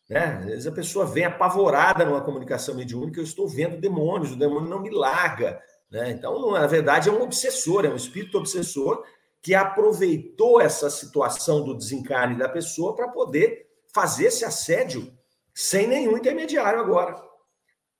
[0.09, 0.23] Né?
[0.39, 4.69] Às vezes a pessoa vem apavorada numa comunicação mediúnica, eu estou vendo demônios, o demônio
[4.69, 5.61] não me larga.
[5.91, 6.11] Né?
[6.11, 9.03] Então, na verdade, é um obsessor, é um espírito obsessor
[9.41, 15.13] que aproveitou essa situação do desencarne da pessoa para poder fazer esse assédio
[15.53, 17.21] sem nenhum intermediário agora.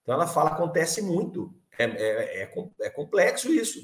[0.04, 1.52] Então ela fala, acontece muito.
[1.76, 3.80] É, é, é, é complexo isso.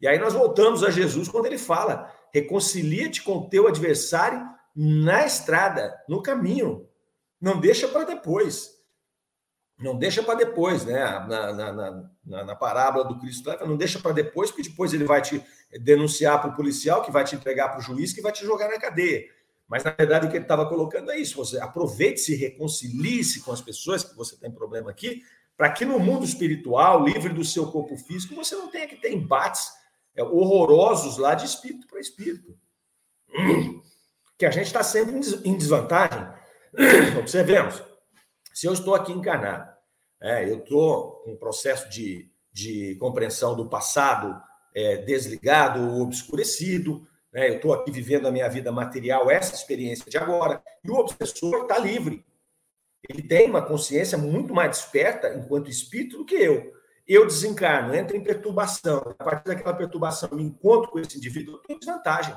[0.00, 4.42] E aí nós voltamos a Jesus quando ele fala: reconcilia-te com teu adversário
[4.74, 6.88] na estrada, no caminho.
[7.40, 8.70] Não deixa para depois.
[9.78, 11.00] Não deixa para depois, né?
[11.02, 11.72] Na, na,
[12.24, 15.44] na, na, parábola do Cristo, não deixa para depois, porque depois ele vai te
[15.80, 18.68] denunciar para o policial, que vai te entregar para o juiz, que vai te jogar
[18.68, 19.24] na cadeia.
[19.66, 23.60] Mas, na verdade, o que ele estava colocando é isso: você aproveite-se, reconcilie-se com as
[23.60, 25.22] pessoas que você tem problema aqui,
[25.56, 29.12] para que no mundo espiritual, livre do seu corpo físico, você não tenha que ter
[29.12, 29.70] embates
[30.16, 32.56] é, horrorosos lá de espírito para espírito.
[34.38, 35.14] que a gente está sempre
[35.44, 36.26] em desvantagem.
[37.18, 37.82] Observemos,
[38.52, 39.72] se eu estou aqui encarnado,
[40.20, 44.40] é, eu estou com um processo de, de compreensão do passado
[44.74, 47.48] é, desligado ou obscurecido, né?
[47.48, 51.62] eu estou aqui vivendo a minha vida material, essa experiência de agora, e o obsessor
[51.62, 52.24] está livre.
[53.08, 56.72] Ele tem uma consciência muito mais desperta enquanto espírito do que eu.
[57.06, 59.14] Eu desencarno, entro em perturbação.
[59.18, 62.36] A partir daquela perturbação, me encontro com esse indivíduo, eu estou em desvantagem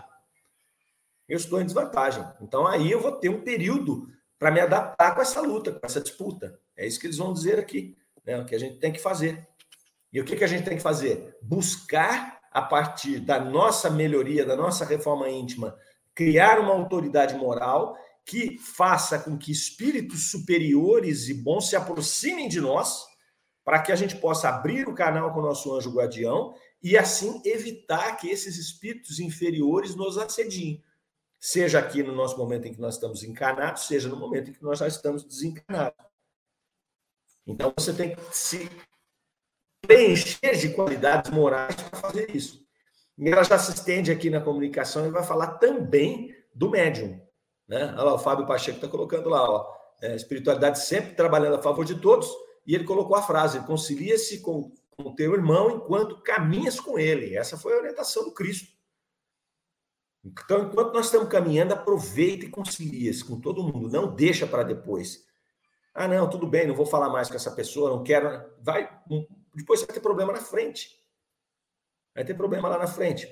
[1.27, 2.25] eu estou em desvantagem.
[2.41, 4.08] Então aí eu vou ter um período
[4.39, 6.60] para me adaptar com essa luta, com essa disputa.
[6.75, 8.39] É isso que eles vão dizer aqui, né?
[8.39, 9.47] o que a gente tem que fazer.
[10.13, 11.36] E o que, que a gente tem que fazer?
[11.41, 15.77] Buscar, a partir da nossa melhoria, da nossa reforma íntima,
[16.15, 17.97] criar uma autoridade moral
[18.28, 23.06] que faça com que espíritos superiores e bons se aproximem de nós,
[23.63, 27.42] para que a gente possa abrir o canal com o nosso anjo guardião e assim
[27.46, 30.84] evitar que esses espíritos inferiores nos assediem
[31.40, 34.63] seja aqui no nosso momento em que nós estamos encarnados, seja no momento em que
[34.63, 36.06] nós já estamos desencarnados.
[37.46, 38.70] Então você tem que se
[39.82, 42.66] preencher de qualidades morais para fazer isso.
[43.18, 47.26] E ela já se estende aqui na comunicação e vai falar também do médium.
[47.67, 47.93] Né?
[47.93, 51.84] Olha lá, o Fábio Pacheco está colocando lá, ó, é, espiritualidade sempre trabalhando a favor
[51.84, 52.30] de todos,
[52.65, 57.36] e ele colocou a frase: concilia-se com o teu irmão enquanto caminhas com ele.
[57.36, 58.75] Essa foi a orientação do Cristo.
[60.23, 63.89] Então, enquanto nós estamos caminhando, aproveita e concilia-se com todo mundo.
[63.89, 65.25] Não deixa para depois.
[65.93, 68.45] Ah, não, tudo bem, não vou falar mais com essa pessoa, não quero.
[68.62, 68.89] Vai,
[69.53, 70.95] depois vai ter problema na frente.
[72.13, 73.27] Vai ter problema lá na frente.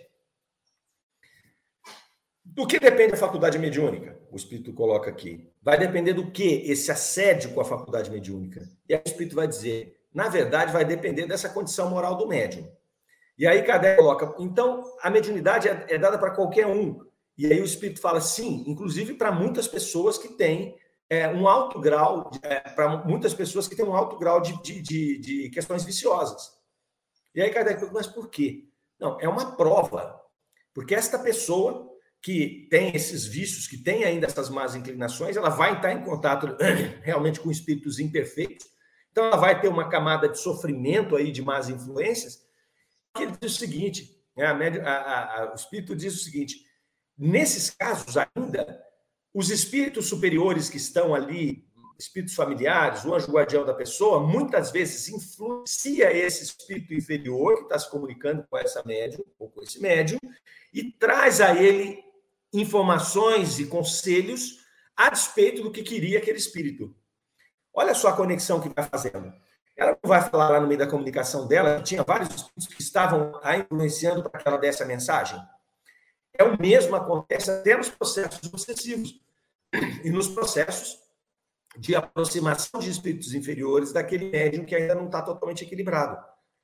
[2.46, 4.18] Do que depende a faculdade mediúnica?
[4.32, 5.50] O Espírito coloca aqui.
[5.64, 8.70] Vai depender do que esse assédio com a faculdade mediúnica.
[8.88, 12.72] E aí o Espírito vai dizer, na verdade, vai depender dessa condição moral do médium.
[13.38, 17.04] E aí Kardec coloca, então a mediunidade é, é dada para qualquer um.
[17.38, 20.78] E aí o Espírito fala, sim, inclusive para muitas pessoas que têm
[21.10, 24.82] é, um alto grau, é, para muitas pessoas que têm um alto grau de, de,
[24.82, 26.54] de, de, questões viciosas.
[27.34, 28.66] E aí Kardec pergunta, mas por quê?
[28.98, 30.22] Não, é uma prova.
[30.74, 31.95] Porque esta pessoa
[32.26, 36.58] que tem esses vícios, que tem ainda essas más inclinações, ela vai estar em contato
[37.04, 38.66] realmente com espíritos imperfeitos.
[39.12, 42.42] Então ela vai ter uma camada de sofrimento aí de más influências.
[43.16, 46.66] Ele diz o seguinte, né, a, a, a, o espírito diz o seguinte:
[47.16, 48.84] nesses casos ainda,
[49.32, 51.64] os espíritos superiores que estão ali
[52.00, 57.78] espíritos familiares, o anjo guardião da pessoa, muitas vezes influencia esse espírito inferior que está
[57.78, 60.18] se comunicando com essa médium ou com esse médium
[60.74, 62.04] e traz a ele
[62.56, 64.66] informações e conselhos
[64.96, 66.96] a despeito do que queria aquele espírito.
[67.74, 69.34] Olha só a conexão que vai fazendo.
[69.76, 72.82] Ela não vai falar lá no meio da comunicação dela que tinha vários espíritos que
[72.82, 75.38] estavam a influenciando para que ela desse a mensagem.
[76.34, 79.20] É o mesmo acontece até nos processos obsessivos
[80.04, 80.98] e nos processos
[81.78, 86.18] de aproximação de espíritos inferiores daquele médium que ainda não está totalmente equilibrado.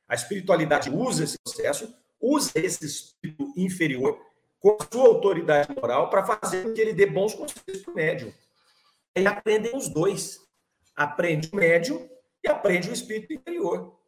[0.08, 4.18] A espiritualidade usa esse processo, usa esse espírito inferior
[4.62, 8.32] com sua autoridade moral para fazer com que ele dê bons conselhos para o médium.
[9.18, 10.40] E aprendem os dois.
[10.96, 12.08] Aprende o médium
[12.44, 14.00] e aprende o espírito inferior,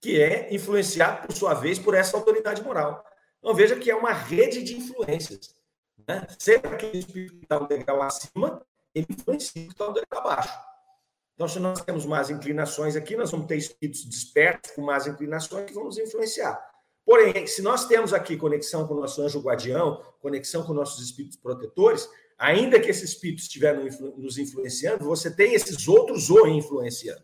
[0.00, 3.04] que é influenciado, por sua vez, por essa autoridade moral.
[3.38, 5.54] Então, veja que é uma rede de influências.
[6.06, 6.26] Né?
[6.38, 8.64] Sempre aquele espírito que está um degrau acima
[8.94, 10.58] ele influencia o que está andando abaixo.
[11.34, 15.66] Então, se nós temos mais inclinações aqui, nós vamos ter espíritos despertos com mais inclinações
[15.66, 16.62] que vão nos influenciar.
[17.04, 21.36] Porém, se nós temos aqui conexão com o nosso anjo guardião, conexão com nossos espíritos
[21.36, 27.22] protetores, ainda que esses espíritos estiverem nos influenciando, você tem esses outros o influenciando.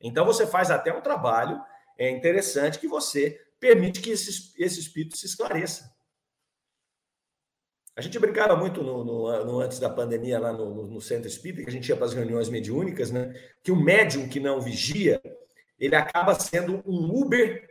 [0.00, 1.60] Então, você faz até um trabalho
[1.98, 5.90] é interessante que você permite que esse, esse espírito se esclareça.
[7.96, 11.62] A gente brincava muito no, no, no, antes da pandemia lá no, no, centro espírita,
[11.62, 13.32] que a gente ia para as reuniões mediúnicas, né?
[13.62, 15.18] Que o médium que não vigia,
[15.78, 17.65] ele acaba sendo um Uber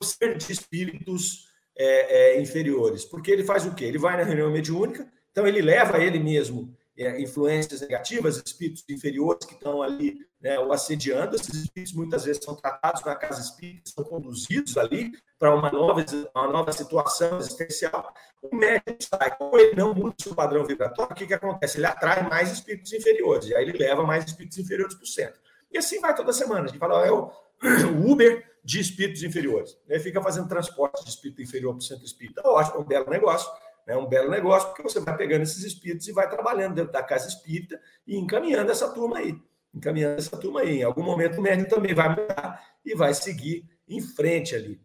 [0.00, 3.04] de espíritos é, é, inferiores.
[3.04, 3.84] Porque ele faz o quê?
[3.84, 9.46] Ele vai na reunião mediúnica, então ele leva ele mesmo é, influências negativas, espíritos inferiores
[9.46, 11.36] que estão ali né, o assediando.
[11.36, 16.04] Esses espíritos muitas vezes são tratados na casa espírita, são conduzidos ali para uma nova,
[16.34, 18.12] uma nova situação existencial.
[18.42, 21.78] O médium sai, como ele não muda o seu padrão vibratório, o que, que acontece?
[21.78, 25.40] Ele atrai mais espíritos inferiores, e aí ele leva mais espíritos inferiores para o centro.
[25.72, 26.64] E assim vai toda semana.
[26.64, 27.30] A gente fala, é o
[28.04, 29.76] Uber de espíritos inferiores.
[29.88, 32.42] Ele fica fazendo transporte de espírito inferior para o centro espírita.
[32.44, 33.50] Ótimo, é um belo negócio.
[33.86, 37.02] É um belo negócio, porque você vai pegando esses espíritos e vai trabalhando dentro da
[37.02, 39.36] casa espírita e encaminhando essa turma aí
[39.74, 40.80] encaminhando essa turma aí.
[40.80, 44.80] Em algum momento o médium também vai mudar e vai seguir em frente ali.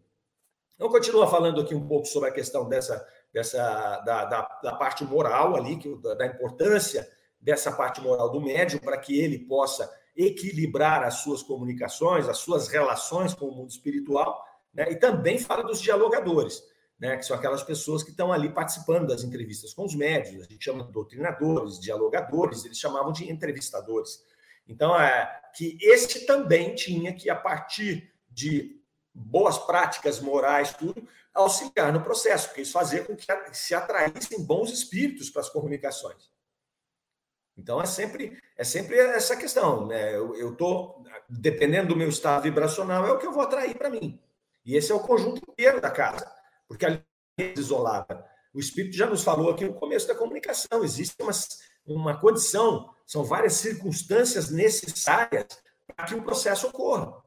[0.76, 5.06] Então, continua falando aqui um pouco sobre a questão dessa, dessa da, da, da parte
[5.06, 7.10] moral ali, que, da, da importância
[7.40, 12.68] dessa parte moral do médium para que ele possa equilibrar as suas comunicações, as suas
[12.68, 14.92] relações com o mundo espiritual, né?
[14.92, 16.64] e também fala dos dialogadores,
[17.00, 17.18] né?
[17.18, 20.64] que são aquelas pessoas que estão ali participando das entrevistas com os médios, a gente
[20.64, 24.24] chama de doutrinadores, dialogadores, eles chamavam de entrevistadores.
[24.68, 28.82] Então, é que este também tinha que, a partir de
[29.14, 34.72] boas práticas morais, tudo, auxiliar no processo, porque isso fazia com que se atraíssem bons
[34.72, 36.30] espíritos para as comunicações.
[37.58, 40.16] Então é sempre é sempre essa questão, né?
[40.16, 44.20] Eu estou dependendo do meu estado vibracional é o que eu vou atrair para mim.
[44.66, 46.32] E esse é o conjunto inteiro da casa,
[46.68, 47.04] porque ali
[47.38, 48.26] é isolada.
[48.54, 51.32] O espírito já nos falou aqui no começo da comunicação, existe uma,
[51.86, 55.46] uma condição são várias circunstâncias necessárias
[55.96, 57.24] para que o processo ocorra.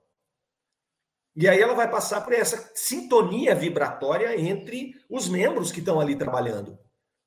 [1.37, 6.17] E aí ela vai passar por essa sintonia vibratória entre os membros que estão ali
[6.17, 6.77] trabalhando.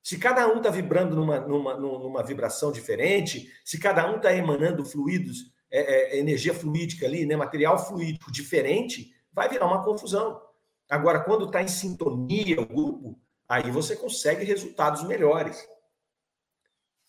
[0.02, 4.84] Se cada um está vibrando numa, numa, numa vibração diferente, se cada um está emanando
[4.84, 10.40] fluidos, é, é, energia fluídica ali, né, material fluídico diferente, vai virar uma confusão.
[10.90, 15.66] Agora, quando está em sintonia o grupo, aí você consegue resultados melhores.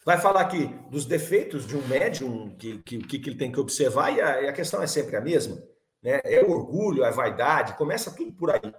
[0.05, 4.15] Vai falar aqui dos defeitos de um médium, que, que, que ele tem que observar,
[4.15, 5.61] e a, e a, questão é sempre a mesma.
[6.01, 6.21] Né?
[6.23, 8.73] É o orgulho, a vaidade, começa tudo por aí.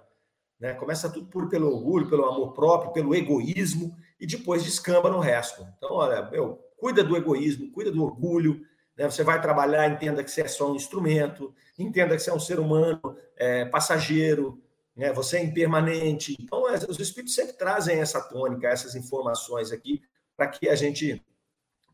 [0.59, 0.73] Né?
[0.73, 5.65] Começa tudo por, pelo orgulho, pelo amor próprio, pelo egoísmo, e depois descamba no resto.
[5.77, 8.65] Então, olha, meu, cuida do egoísmo, cuida do orgulho.
[8.97, 9.09] Né?
[9.09, 12.39] Você vai trabalhar, entenda que você é só um instrumento, entenda que você é um
[12.39, 12.99] ser humano
[13.35, 14.61] é, passageiro,
[14.95, 15.11] né?
[15.11, 16.35] você é impermanente.
[16.39, 20.01] Então, é, os espíritos sempre trazem essa tônica, essas informações aqui,
[20.35, 21.21] para que a gente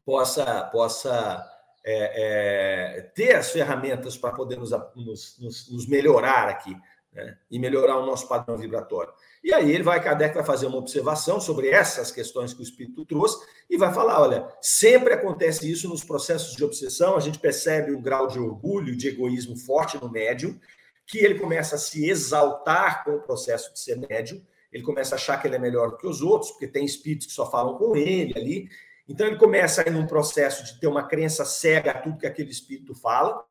[0.05, 1.43] possa, possa
[1.83, 6.75] é, é, ter as ferramentas para poder nos, nos, nos melhorar aqui
[7.13, 7.37] né?
[7.49, 9.13] e melhorar o nosso padrão vibratório.
[9.43, 13.05] E aí ele vai, Kardec vai fazer uma observação sobre essas questões que o Espírito
[13.05, 17.93] trouxe e vai falar, olha, sempre acontece isso nos processos de obsessão, a gente percebe
[17.93, 20.59] um grau de orgulho, de egoísmo forte no médium,
[21.05, 25.17] que ele começa a se exaltar com o processo de ser médium, ele começa a
[25.17, 27.95] achar que ele é melhor que os outros, porque tem espíritos que só falam com
[27.95, 28.69] ele ali.
[29.05, 32.25] Então ele começa a ir num processo de ter uma crença cega a tudo que
[32.25, 33.43] aquele espírito fala.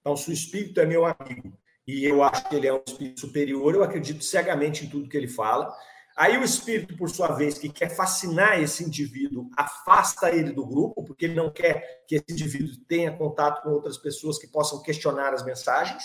[0.00, 3.20] Então, se o espírito é meu amigo e eu acho que ele é um espírito
[3.20, 5.72] superior, eu acredito cegamente em tudo que ele fala.
[6.16, 11.02] Aí o espírito, por sua vez, que quer fascinar esse indivíduo, afasta ele do grupo,
[11.04, 15.32] porque ele não quer que esse indivíduo tenha contato com outras pessoas que possam questionar
[15.32, 16.04] as mensagens.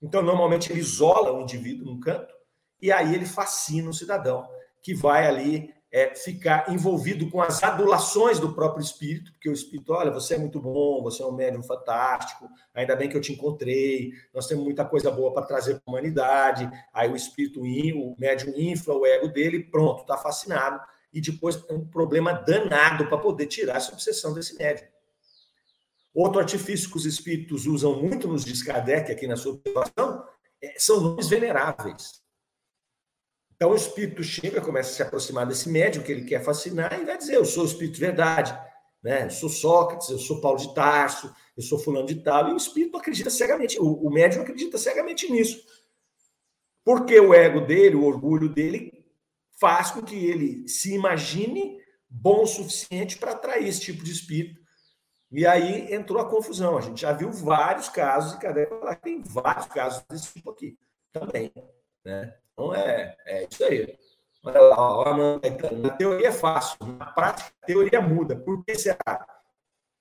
[0.00, 2.32] Então, normalmente, ele isola o indivíduo num canto
[2.80, 4.48] e aí ele fascina o cidadão,
[4.82, 9.92] que vai ali é, ficar envolvido com as adulações do próprio espírito, porque o espírito,
[9.92, 13.30] olha, você é muito bom, você é um médium fantástico, ainda bem que eu te
[13.30, 16.70] encontrei, nós temos muita coisa boa para trazer para a humanidade.
[16.94, 20.80] Aí o espírito, o médium infla o ego dele, pronto, está fascinado.
[21.12, 24.88] E depois é um problema danado para poder tirar essa obsessão desse médium.
[26.14, 30.24] Outro artifício que os espíritos usam muito nos diz aqui na sua observação,
[30.62, 32.21] é, são nomes veneráveis.
[33.62, 37.04] Então o espírito chega, começa a se aproximar desse médium que ele quer fascinar e
[37.04, 38.58] vai dizer: Eu sou o espírito de verdade,
[39.00, 39.26] né?
[39.26, 42.48] eu sou Sócrates, eu sou Paulo de Tarso, eu sou fulano de tal.
[42.48, 45.64] E o espírito acredita cegamente, o, o médium acredita cegamente nisso.
[46.84, 48.90] Porque o ego dele, o orgulho dele,
[49.60, 51.78] faz com que ele se imagine
[52.10, 54.60] bom o suficiente para atrair esse tipo de espírito.
[55.30, 56.76] E aí entrou a confusão.
[56.76, 60.76] A gente já viu vários casos, e que tem vários casos desse tipo aqui
[61.12, 61.52] também.
[62.04, 62.34] Né?
[62.52, 63.16] Então é
[63.52, 63.98] isso aí.
[64.44, 68.34] Olha lá, ó, na teoria é fácil, na prática a teoria muda.
[68.36, 69.26] Por que será?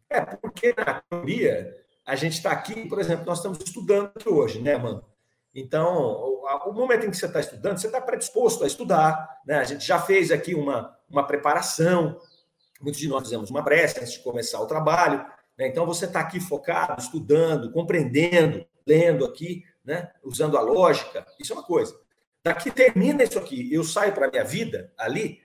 [0.09, 4.59] É porque na teoria a gente está aqui, por exemplo, nós estamos estudando aqui hoje,
[4.59, 5.05] né, mano?
[5.53, 9.55] Então, o, momento em que você está estudando, você está predisposto a estudar, né?
[9.55, 12.17] A gente já fez aqui uma, uma preparação,
[12.81, 15.25] muitos de nós fizemos uma prece antes de começar o trabalho,
[15.57, 15.67] né?
[15.67, 20.11] Então você está aqui focado, estudando, compreendendo, lendo aqui, né?
[20.23, 21.95] Usando a lógica, isso é uma coisa.
[22.43, 25.39] Daqui termina isso aqui, eu saio para a minha vida ali,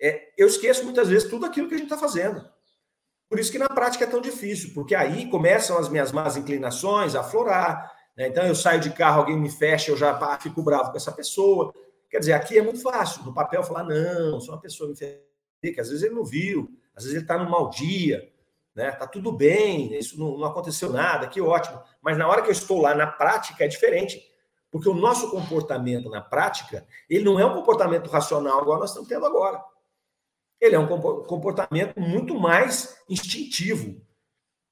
[0.00, 2.44] é, eu esqueço muitas vezes tudo aquilo que a gente está fazendo.
[3.28, 7.14] Por isso que na prática é tão difícil, porque aí começam as minhas más inclinações
[7.14, 7.92] a aflorar.
[8.16, 8.28] Né?
[8.28, 11.12] Então eu saio de carro, alguém me fecha, eu já pá, fico bravo com essa
[11.12, 11.72] pessoa.
[12.10, 14.94] Quer dizer, aqui é muito fácil, no papel, falar, não, sou uma pessoa me
[15.72, 18.30] que às vezes ele não viu, às vezes ele está num mau dia,
[18.74, 18.92] né?
[18.92, 21.80] Tá tudo bem, isso não, não aconteceu nada, que ótimo.
[22.02, 24.22] Mas na hora que eu estou lá na prática é diferente.
[24.74, 29.08] Porque o nosso comportamento na prática, ele não é um comportamento racional igual nós estamos
[29.08, 29.62] tendo agora.
[30.60, 34.02] Ele é um comportamento muito mais instintivo.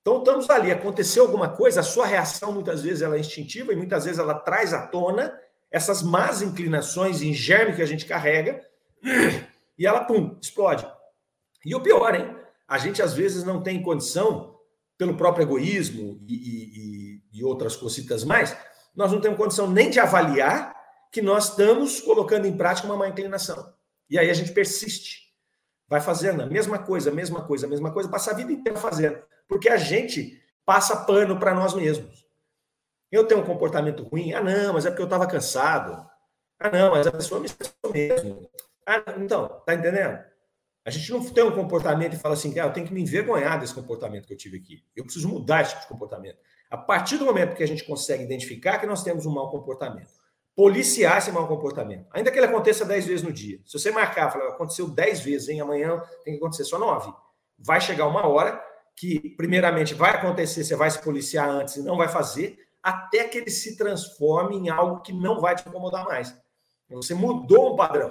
[0.01, 3.77] Então estamos ali, aconteceu alguma coisa, a sua reação muitas vezes ela é instintiva e
[3.77, 5.39] muitas vezes ela traz à tona
[5.71, 8.61] essas más inclinações em germe que a gente carrega
[9.79, 10.85] e ela, pum, explode.
[11.65, 12.37] E o pior, hein?
[12.67, 14.59] A gente às vezes não tem condição,
[14.99, 18.57] pelo próprio egoísmo e, e, e outras cositas mais,
[18.95, 20.75] nós não temos condição nem de avaliar
[21.11, 23.73] que nós estamos colocando em prática uma má inclinação.
[24.09, 25.23] E aí a gente persiste.
[25.89, 28.79] Vai fazendo a mesma coisa, a mesma coisa, a mesma coisa, passa a vida inteira
[28.79, 29.23] fazendo.
[29.47, 32.27] Porque a gente passa pano para nós mesmos.
[33.11, 34.33] Eu tenho um comportamento ruim.
[34.33, 36.07] Ah, não, mas é porque eu estava cansado.
[36.59, 38.49] Ah, não, mas a pessoa me estressou mesmo.
[38.87, 40.19] Ah, então, tá entendendo?
[40.85, 43.61] A gente não tem um comportamento e fala assim, ah, eu tenho que me envergonhar
[43.61, 44.83] desse comportamento que eu tive aqui.
[44.97, 46.39] Eu preciso mudar esse tipo de comportamento.
[46.73, 50.09] A partir do momento que a gente consegue identificar que nós temos um mau comportamento,
[50.57, 53.61] policiar esse mau comportamento, ainda que ele aconteça 10 vezes no dia.
[53.67, 57.13] Se você marcar, falar, aconteceu 10 vezes, em amanhã tem que acontecer só 9.
[57.59, 58.59] Vai chegar uma hora
[58.97, 63.37] que, primeiramente, vai acontecer, você vai se policiar antes e não vai fazer, até que
[63.37, 66.35] ele se transforme em algo que não vai te incomodar mais.
[66.89, 68.11] Você mudou um padrão.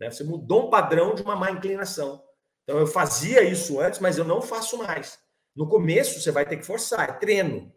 [0.00, 0.10] Né?
[0.10, 2.22] Você mudou um padrão de uma má inclinação.
[2.64, 5.18] Então, eu fazia isso antes, mas eu não faço mais.
[5.54, 7.70] No começo, você vai ter que forçar, é treino.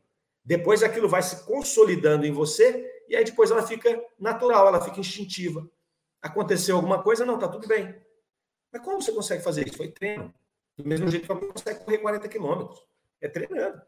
[0.45, 4.99] Depois aquilo vai se consolidando em você e aí depois ela fica natural, ela fica
[4.99, 5.67] instintiva.
[6.21, 7.25] Aconteceu alguma coisa?
[7.25, 7.95] Não, tá tudo bem.
[8.71, 9.77] Mas como você consegue fazer isso?
[9.77, 10.33] Foi treino.
[10.77, 12.85] Do mesmo jeito que você consegue correr 40 quilômetros.
[13.21, 13.81] É treinando.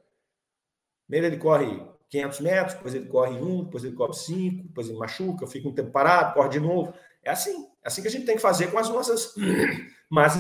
[1.06, 4.98] Primeiro ele corre 500 metros, depois ele corre um, depois ele corre cinco, depois ele
[4.98, 6.94] machuca, fica um tempo parado, corre de novo.
[7.24, 7.66] É assim.
[7.84, 9.36] É assim que a gente tem que fazer com as nossas
[10.10, 10.34] mas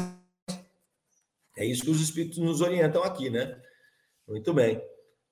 [1.55, 3.61] É isso que os espíritos nos orientam aqui, né?
[4.27, 4.81] Muito bem.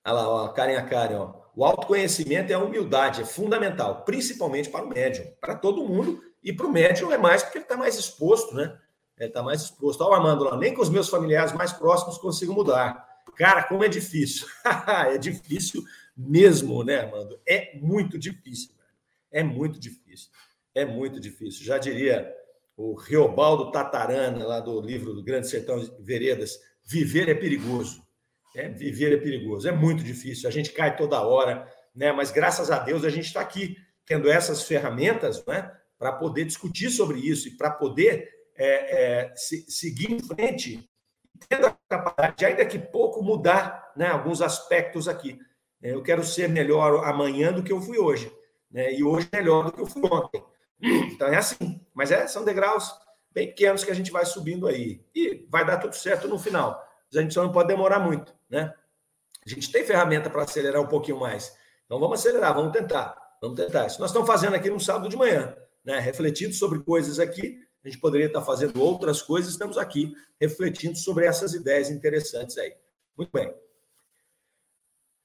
[0.05, 1.45] Olha lá, ó, Karen a Karen, ó.
[1.55, 6.53] O autoconhecimento é a humildade, é fundamental, principalmente para o médium, para todo mundo, e
[6.53, 8.77] para o médium é mais porque ele está mais exposto, né?
[9.17, 10.01] Ele está mais exposto.
[10.03, 13.03] Olha o Armando lá, nem com os meus familiares mais próximos consigo mudar.
[13.35, 14.47] Cara, como é difícil.
[15.11, 15.83] é difícil
[16.15, 17.39] mesmo, né, Armando?
[17.47, 18.89] É muito difícil, velho.
[19.31, 20.29] É muito difícil.
[20.75, 21.65] É muito difícil.
[21.65, 22.31] Já diria
[22.77, 28.04] o Riobaldo Tatarana, lá do livro do Grande Sertão Veredas, Viver é perigoso.
[28.55, 30.47] É, viver é perigoso, é muito difícil.
[30.47, 32.11] A gente cai toda hora, né?
[32.11, 33.75] Mas graças a Deus a gente está aqui
[34.05, 35.71] tendo essas ferramentas, né?
[35.97, 40.89] Para poder discutir sobre isso e para poder é, é, se, seguir em frente,
[41.49, 45.37] tendo a capacidade de, ainda que pouco, mudar né, alguns aspectos aqui.
[45.81, 48.31] É, eu quero ser melhor amanhã do que eu fui hoje,
[48.71, 48.93] né?
[48.93, 50.43] E hoje melhor do que eu fui ontem.
[50.81, 52.93] Então é assim, mas é, são degraus
[53.31, 55.01] bem pequenos que a gente vai subindo aí.
[55.13, 56.81] E vai dar tudo certo no final.
[57.07, 58.73] Mas a gente só não pode demorar muito, né?
[59.45, 61.55] A gente tem ferramenta para acelerar um pouquinho mais.
[61.85, 63.15] Então vamos acelerar, vamos tentar.
[63.41, 63.85] Vamos tentar.
[63.85, 65.99] Isso nós estamos fazendo aqui no sábado de manhã, né?
[65.99, 67.59] Refletindo sobre coisas aqui.
[67.83, 72.73] A gente poderia estar fazendo outras coisas, estamos aqui refletindo sobre essas ideias interessantes aí.
[73.15, 73.53] Muito bem.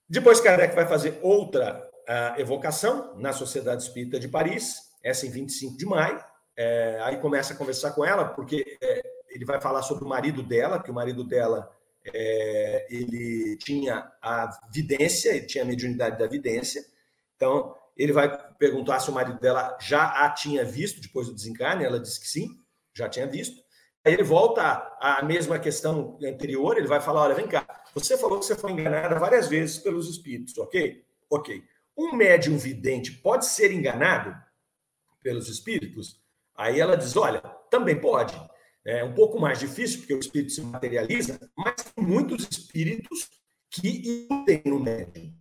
[0.07, 5.79] Depois Kardec vai fazer outra uh, evocação na Sociedade Espírita de Paris, essa em 25
[5.79, 6.23] de maio.
[6.57, 10.43] É, aí começa a conversar com ela, porque é, ele vai falar sobre o marido
[10.43, 11.71] dela, que o marido dela
[12.05, 16.85] é, ele tinha a vidência, ele tinha a mediunidade da vidência.
[17.37, 21.85] Então, ele vai perguntar se o marido dela já a tinha visto depois do desencarne.
[21.85, 22.49] Ela disse que sim,
[22.95, 23.63] já tinha visto.
[24.05, 24.63] Aí ele volta
[24.99, 28.73] à mesma questão anterior, ele vai falar: olha, vem cá, você falou que você foi
[28.73, 31.05] enganada várias vezes pelos espíritos, ok?
[31.29, 31.63] Ok.
[31.97, 34.35] Um médium vidente pode ser enganado
[35.23, 36.19] pelos espíritos?
[36.57, 37.41] Aí ela diz: olha,
[37.71, 38.35] também pode.
[38.85, 43.29] É um pouco mais difícil, porque o espírito se materializa, mas tem muitos espíritos
[43.71, 45.35] que iludem no médium.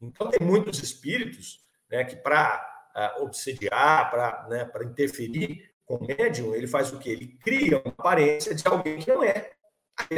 [0.00, 2.56] Então, tem muitos espíritos né, que, para
[2.94, 7.10] uh, ah, obsediar, para né, interferir com o médium, ele faz o quê?
[7.10, 9.52] Ele cria uma aparência de alguém que não é.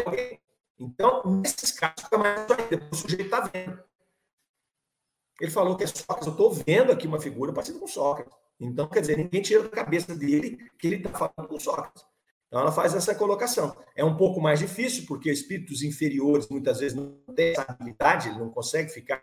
[0.05, 0.39] Alguém.
[0.79, 3.83] Então, nesses casos, fica mais ainda, o sujeito está vendo.
[5.41, 8.35] Ele falou que é Sócrates, eu estou vendo aqui uma figura parecida com Sócrates.
[8.59, 12.05] Então, quer dizer, ninguém tira da cabeça dele que ele está falando com Sócrates.
[12.51, 13.77] Então, ela faz essa colocação.
[13.95, 18.41] É um pouco mais difícil, porque espíritos inferiores muitas vezes não têm essa habilidade, ele
[18.41, 19.23] não consegue ficar.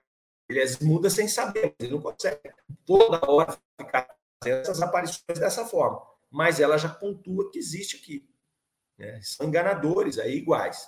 [0.50, 2.40] Ele muda sem saber, ele não consegue
[2.86, 4.08] toda hora ficar
[4.42, 6.02] fazendo essas aparições dessa forma.
[6.32, 8.26] Mas ela já pontua que existe aqui.
[8.98, 9.20] Né?
[9.22, 10.88] São enganadores aí iguais.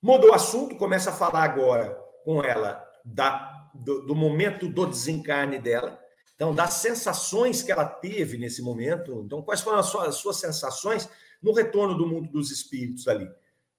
[0.00, 1.92] Mudou o assunto, começa a falar agora
[2.24, 6.03] com ela da, do, do momento do desencarne dela
[6.34, 9.22] então, das sensações que ela teve nesse momento.
[9.24, 11.08] Então, quais foram as suas, as suas sensações
[11.40, 13.28] no retorno do mundo dos espíritos ali?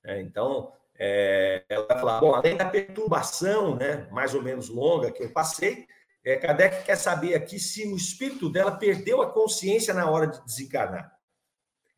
[0.04, 5.12] É, então, é, ela vai falar: bom, além da perturbação, né, mais ou menos longa
[5.12, 5.86] que eu passei,
[6.24, 10.44] é, Kardec quer saber aqui se o espírito dela perdeu a consciência na hora de
[10.46, 11.14] desencarnar.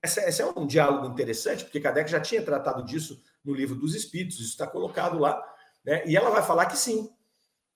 [0.04, 4.38] Esse é um diálogo interessante, porque Kardec já tinha tratado disso no livro dos Espíritos,
[4.38, 5.42] isso está colocado lá,
[5.84, 6.04] né?
[6.06, 7.10] e ela vai falar que sim,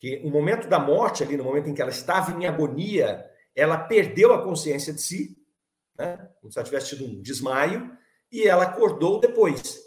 [0.02, 3.24] que no momento da morte, ali, no momento em que ela estava em agonia,
[3.56, 5.38] ela perdeu a consciência de si,
[5.96, 6.28] né?
[6.42, 7.96] como se ela tivesse tido um desmaio,
[8.32, 9.80] e ela acordou depois.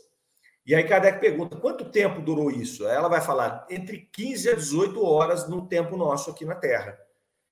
[0.65, 2.87] E aí Kardec pergunta, quanto tempo durou isso?
[2.87, 6.97] Ela vai falar, entre 15 a 18 horas no tempo nosso aqui na Terra.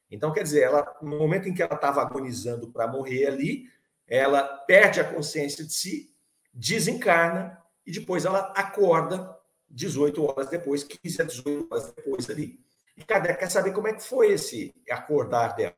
[0.09, 3.65] Então, quer dizer, ela, no momento em que ela estava agonizando para morrer ali,
[4.07, 6.15] ela perde a consciência de si,
[6.55, 9.37] desencarna, e depois ela acorda
[9.73, 12.61] 18 horas depois, 15 a 18 horas depois ali.
[12.97, 15.75] E Kardec quer saber como é que foi esse acordar dela.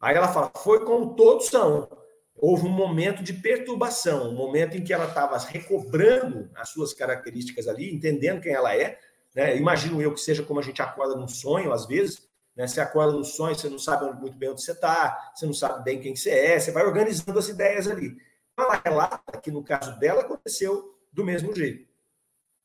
[0.00, 1.88] Aí ela fala, foi como todos são.
[2.36, 7.66] Houve um momento de perturbação, um momento em que ela estava recobrando as suas características
[7.66, 8.98] ali, entendendo quem ela é.
[9.34, 9.56] Né?
[9.56, 12.28] Imagino eu que seja como a gente acorda num sonho, às vezes.
[12.54, 12.66] Né?
[12.66, 15.82] Você acorda num sonho, você não sabe muito bem onde você está, você não sabe
[15.82, 18.16] bem quem você é, você vai organizando as ideias ali.
[18.56, 21.86] Ela relata que no caso dela aconteceu do mesmo jeito.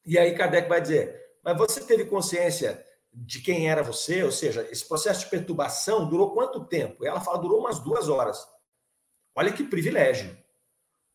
[0.06, 4.24] E aí Kardec vai dizer: mas você teve consciência de quem era você?
[4.24, 7.06] Ou seja, esse processo de perturbação durou quanto tempo?
[7.06, 8.46] Ela fala: durou umas duas horas.
[9.36, 10.38] Olha que privilégio.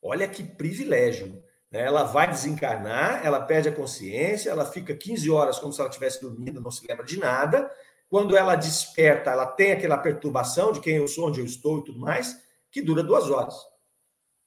[0.03, 1.43] Olha que privilégio.
[1.71, 1.83] Né?
[1.83, 6.21] Ela vai desencarnar, ela perde a consciência, ela fica 15 horas como se ela estivesse
[6.21, 7.71] dormindo, não se lembra de nada.
[8.09, 11.85] Quando ela desperta, ela tem aquela perturbação de quem eu sou, onde eu estou e
[11.85, 13.55] tudo mais, que dura duas horas.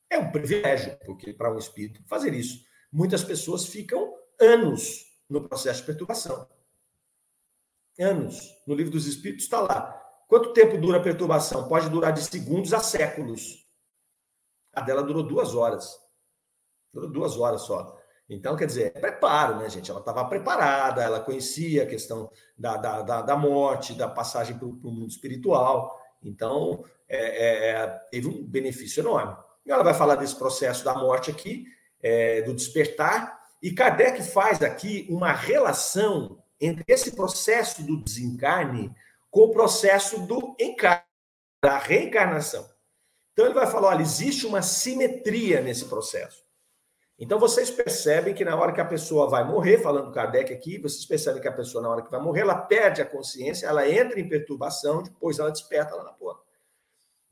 [0.10, 2.64] É um privilégio, porque para um espírito fazer isso.
[2.92, 6.48] Muitas pessoas ficam anos no processo de perturbação.
[8.00, 8.50] Anos.
[8.66, 9.96] No livro dos Espíritos está lá.
[10.28, 11.68] Quanto tempo dura a perturbação?
[11.68, 13.68] Pode durar de segundos a séculos.
[14.74, 15.98] A dela durou duas horas.
[16.94, 17.98] Durou duas horas só.
[18.30, 19.90] Então, quer dizer, é preparo, né, gente?
[19.90, 24.68] Ela estava preparada, ela conhecia a questão da, da, da, da morte, da passagem para
[24.68, 26.00] o mundo espiritual.
[26.22, 29.36] Então, é, é, é, teve um benefício enorme.
[29.66, 31.66] E ela vai falar desse processo da morte aqui,
[32.02, 38.94] é, do despertar, e Kardec faz aqui uma relação entre esse processo do desencarne
[39.30, 41.04] com o processo do encarne,
[41.64, 42.68] da reencarnação.
[43.34, 46.44] Então ele vai falar: olha, existe uma simetria nesse processo.
[47.18, 51.06] Então vocês percebem que na hora que a pessoa vai morrer, falando Kardec aqui, vocês
[51.06, 54.20] percebem que a pessoa, na hora que vai morrer, ela perde a consciência, ela entra
[54.20, 56.44] em perturbação, depois ela desperta lá na porta.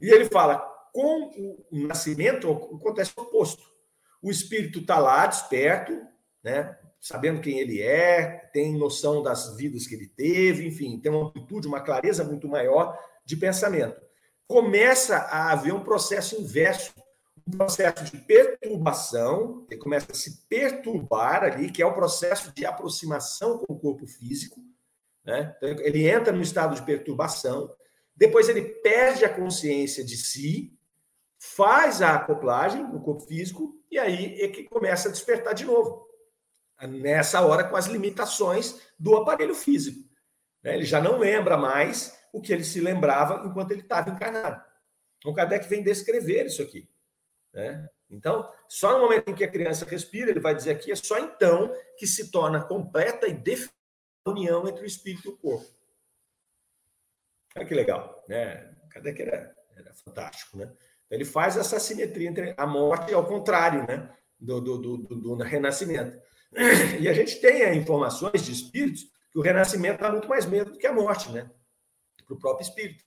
[0.02, 0.58] E ele fala:
[0.92, 3.64] com o nascimento acontece o oposto.
[4.22, 6.06] O espírito está lá, desperto,
[6.48, 6.78] né?
[7.00, 11.68] sabendo quem ele é, tem noção das vidas que ele teve, enfim, tem uma amplitude,
[11.68, 14.02] uma clareza muito maior de pensamento.
[14.48, 16.94] Começa a haver um processo inverso
[17.48, 22.66] um processo de perturbação, ele começa a se perturbar ali, que é o processo de
[22.66, 24.60] aproximação com o corpo físico.
[25.24, 25.56] Né?
[25.56, 27.74] Então, ele entra no estado de perturbação,
[28.14, 30.78] depois ele perde a consciência de si,
[31.40, 36.07] faz a acoplagem no corpo físico, e aí é que começa a despertar de novo.
[36.82, 40.08] Nessa hora, com as limitações do aparelho físico.
[40.64, 40.76] Né?
[40.76, 44.62] Ele já não lembra mais o que ele se lembrava enquanto ele estava encarnado.
[45.18, 46.88] Então, Kardec vem descrever isso aqui.
[47.54, 47.90] Né?
[48.10, 51.18] Então, só no momento em que a criança respira, ele vai dizer aqui, é só
[51.18, 53.74] então que se torna completa e definitiva
[54.26, 55.68] a união entre o espírito e o corpo.
[57.56, 58.76] Olha que legal, né?
[58.92, 60.72] Kardec era, era fantástico, né?
[61.10, 64.14] Ele faz essa simetria entre a morte e ao contrário, né?
[64.40, 66.22] Do, do, do, do renascimento.
[67.00, 70.78] E a gente tem informações de espíritos que o renascimento dá muito mais medo do
[70.78, 71.50] que a morte, né?
[72.26, 73.04] Para o próprio espírito.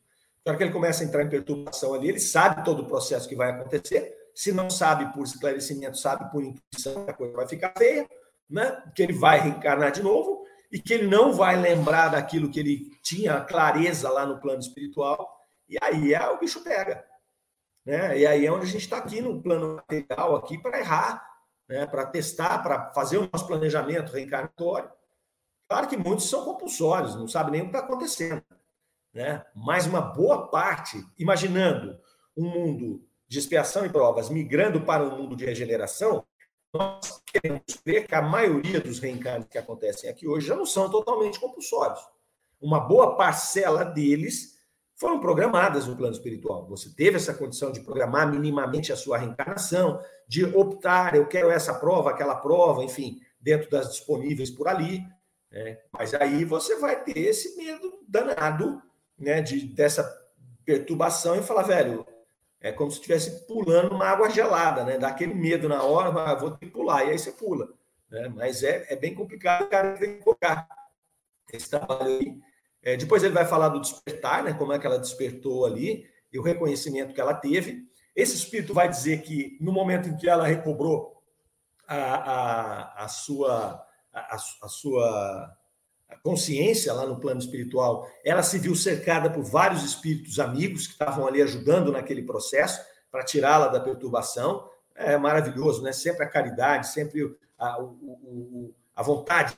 [0.47, 3.36] Hora que ele começa a entrar em perturbação ali, ele sabe todo o processo que
[3.36, 8.09] vai acontecer, se não sabe por esclarecimento, sabe por intuição, a coisa vai ficar feia,
[8.49, 8.82] né?
[8.95, 12.91] que ele vai reencarnar de novo e que ele não vai lembrar daquilo que ele
[13.03, 15.28] tinha clareza lá no plano espiritual,
[15.68, 17.05] e aí é, o bicho pega.
[17.84, 18.18] Né?
[18.20, 21.30] E aí é onde a gente está aqui no plano material aqui para errar,
[21.71, 21.87] né?
[21.87, 24.91] para testar, para fazer o nosso planejamento reencarnatório.
[25.68, 28.43] Claro que muitos são compulsórios, não sabem nem o que está acontecendo.
[29.14, 29.45] Né?
[29.55, 31.97] Mas uma boa parte, imaginando
[32.37, 36.27] um mundo de expiação e provas migrando para um mundo de regeneração,
[36.75, 40.91] nós queremos ver que a maioria dos reencarnes que acontecem aqui hoje já não são
[40.91, 42.01] totalmente compulsórios.
[42.61, 44.59] Uma boa parcela deles
[45.01, 46.66] foram programadas no plano espiritual.
[46.66, 49.98] Você teve essa condição de programar minimamente a sua reencarnação,
[50.28, 55.03] de optar, eu quero essa prova, aquela prova, enfim, dentro das disponíveis por ali.
[55.51, 55.78] Né?
[55.90, 58.82] Mas aí você vai ter esse medo danado
[59.18, 60.05] né, de, dessa
[60.66, 62.07] perturbação e falar, velho,
[62.61, 64.98] é como se estivesse pulando uma água gelada, né?
[64.98, 67.72] Dá aquele medo na hora, mas ah, vou ter que pular, e aí você pula.
[68.11, 68.28] Né?
[68.28, 70.68] Mas é, é bem complicado, o cara tem que focar
[71.51, 72.49] esse trabalho aí.
[72.83, 74.53] É, depois ele vai falar do despertar, né?
[74.55, 77.89] Como é que ela despertou ali, e o reconhecimento que ela teve.
[78.14, 81.22] Esse espírito vai dizer que no momento em que ela recobrou
[81.87, 85.57] a, a, a sua, a, a sua
[86.22, 91.26] consciência lá no plano espiritual, ela se viu cercada por vários espíritos amigos que estavam
[91.26, 94.68] ali ajudando naquele processo para tirá-la da perturbação.
[94.95, 95.93] É maravilhoso, né?
[95.93, 99.57] Sempre a caridade, sempre a, o, a vontade,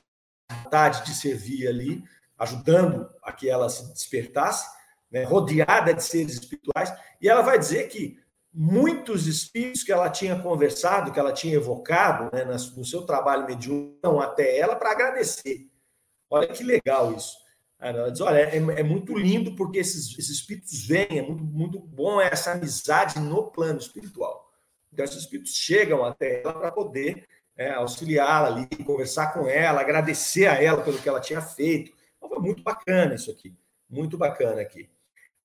[0.49, 2.03] a vontade de servir ali,
[2.37, 4.67] ajudando a que ela se despertasse,
[5.11, 5.23] né?
[5.23, 6.93] rodeada de seres espirituais.
[7.21, 8.19] E ela vai dizer que
[8.53, 14.19] muitos espíritos que ela tinha conversado, que ela tinha evocado né, no seu trabalho mediúnico
[14.19, 15.73] até ela para agradecer
[16.33, 17.37] Olha que legal isso.
[17.79, 21.79] Ela diz, olha, é, é muito lindo porque esses, esses espíritos vêm, é muito, muito
[21.79, 24.51] bom essa amizade no plano espiritual.
[24.91, 30.47] Então, esses espíritos chegam até ela para poder é, auxiliá-la ali, conversar com ela, agradecer
[30.47, 31.91] a ela pelo que ela tinha feito.
[32.23, 33.53] Então, foi muito bacana isso aqui,
[33.89, 34.89] muito bacana aqui.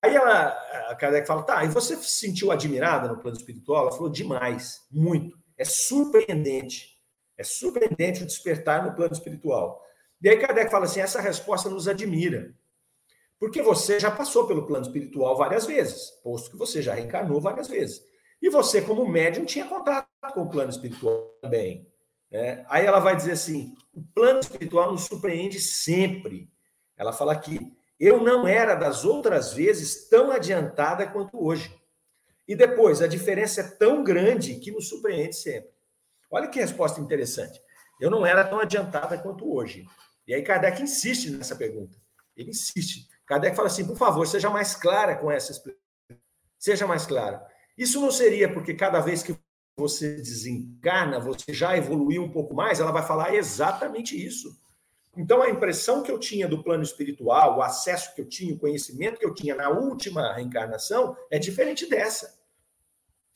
[0.01, 0.47] Aí ela,
[0.89, 3.81] a Kardec fala, tá, e você se sentiu admirada no plano espiritual?
[3.81, 5.37] Ela falou, demais, muito.
[5.57, 6.97] É surpreendente.
[7.37, 9.83] É surpreendente o despertar no plano espiritual.
[10.21, 12.53] E aí Kardec fala assim: essa resposta nos admira.
[13.39, 17.69] Porque você já passou pelo plano espiritual várias vezes, posto que você já reencarnou várias
[17.69, 18.03] vezes.
[18.41, 21.87] E você, como médium, tinha contato com o plano espiritual também.
[22.29, 22.65] Né?
[22.67, 26.51] Aí ela vai dizer assim: o plano espiritual nos surpreende sempre.
[26.99, 31.73] Ela fala aqui: eu não era das outras vezes tão adiantada quanto hoje.
[32.47, 35.71] E depois, a diferença é tão grande que nos surpreende sempre.
[36.29, 37.61] Olha que resposta interessante.
[37.99, 39.85] Eu não era tão adiantada quanto hoje.
[40.27, 41.97] E aí Kardec insiste nessa pergunta.
[42.35, 43.07] Ele insiste.
[43.25, 45.79] Kardec fala assim, por favor, seja mais clara com essa explicação.
[46.57, 47.45] Seja mais clara.
[47.77, 49.37] Isso não seria porque cada vez que
[49.77, 54.59] você desencarna, você já evoluiu um pouco mais, ela vai falar exatamente isso.
[55.17, 58.59] Então, a impressão que eu tinha do plano espiritual, o acesso que eu tinha, o
[58.59, 62.39] conhecimento que eu tinha na última reencarnação, é diferente dessa,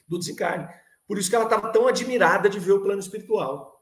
[0.08, 0.68] do desencarne.
[1.08, 3.74] Por isso que ela estava tão admirada de ver o plano espiritual.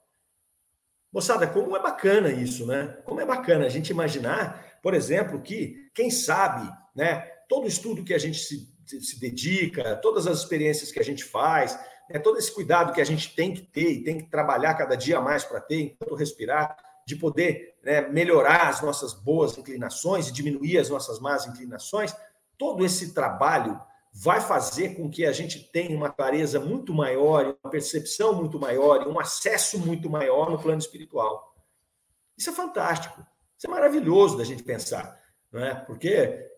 [1.12, 2.98] Moçada, como é bacana isso, né?
[3.04, 7.20] Como é bacana a gente imaginar, por exemplo, que, quem sabe, né,
[7.50, 11.78] todo estudo que a gente se, se dedica, todas as experiências que a gente faz,
[12.10, 14.96] é todo esse cuidado que a gente tem que ter e tem que trabalhar cada
[14.96, 16.78] dia mais para ter, enquanto respirar,
[17.12, 22.16] de poder né, melhorar as nossas boas inclinações e diminuir as nossas más inclinações,
[22.58, 23.80] todo esse trabalho
[24.14, 29.08] vai fazer com que a gente tenha uma clareza muito maior, uma percepção muito maior,
[29.08, 31.54] um acesso muito maior no plano espiritual.
[32.38, 33.26] Isso é fantástico,
[33.58, 35.20] isso é maravilhoso da gente pensar,
[35.52, 35.76] não é?
[35.76, 36.10] Porque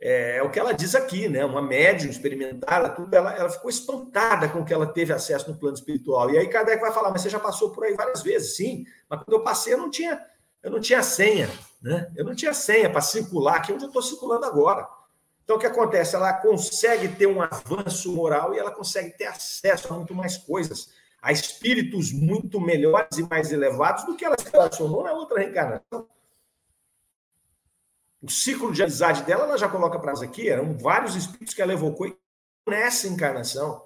[0.01, 1.43] é, é o que ela diz aqui, né?
[1.45, 5.75] Uma médium experimentada, tudo, ela, ela ficou espantada com que ela teve acesso no plano
[5.75, 6.29] espiritual.
[6.31, 9.23] E aí Kardec vai falar, mas você já passou por aí várias vezes, sim, mas
[9.23, 10.19] quando eu passei eu não tinha,
[10.63, 11.49] eu não tinha senha,
[11.81, 12.09] né?
[12.15, 14.87] Eu não tinha senha para circular aqui onde eu estou circulando agora.
[15.43, 16.15] Então, o que acontece?
[16.15, 20.89] Ela consegue ter um avanço moral e ela consegue ter acesso a muito mais coisas,
[21.21, 26.07] a espíritos muito melhores e mais elevados do que ela se relacionou na outra reencarnação.
[28.21, 31.61] O ciclo de amizade dela, ela já coloca para nós aqui, eram vários espíritos que
[31.61, 32.17] ela evocou
[32.65, 33.85] nessa encarnação.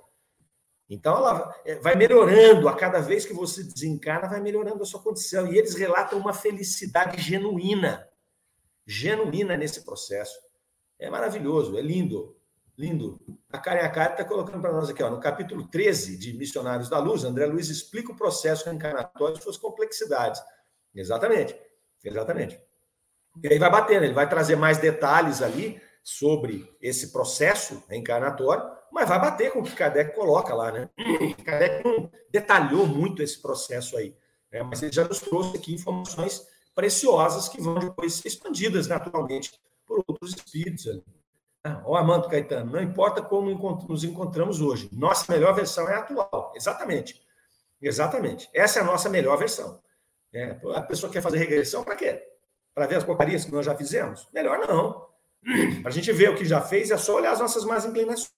[0.89, 5.01] Então, ela é, vai melhorando, a cada vez que você desencarna, vai melhorando a sua
[5.01, 5.51] condição.
[5.51, 8.07] E eles relatam uma felicidade genuína,
[8.85, 10.39] genuína nesse processo.
[10.97, 12.37] É maravilhoso, é lindo,
[12.77, 13.19] lindo.
[13.51, 16.99] A Karen Akari está colocando para nós aqui, ó, no capítulo 13 de Missionários da
[16.99, 20.41] Luz, André Luiz explica o processo reencarnatório e suas complexidades.
[20.95, 21.59] Exatamente,
[22.03, 22.59] exatamente.
[23.43, 29.07] E aí vai batendo, ele vai trazer mais detalhes ali sobre esse processo reencarnatório, mas
[29.07, 30.89] vai bater com o que Kardec coloca lá, né?
[31.43, 34.15] Kardec não detalhou muito esse processo aí,
[34.51, 34.63] né?
[34.63, 39.51] mas ele já nos trouxe aqui informações preciosas que vão depois ser expandidas naturalmente
[39.85, 41.03] por outros espíritos ali.
[41.63, 43.49] Ah, o Armando Caetano, não importa como
[43.89, 46.53] nos encontramos hoje, nossa melhor versão é a atual.
[46.55, 47.21] Exatamente.
[47.81, 48.49] Exatamente.
[48.53, 49.81] Essa é a nossa melhor versão.
[50.33, 52.21] É, a pessoa quer fazer regressão para quê?
[52.73, 54.27] Para ver as porcarias que nós já fizemos?
[54.33, 55.07] Melhor não.
[55.81, 58.36] Para a gente ver o que já fez, é só olhar as nossas más inclinações.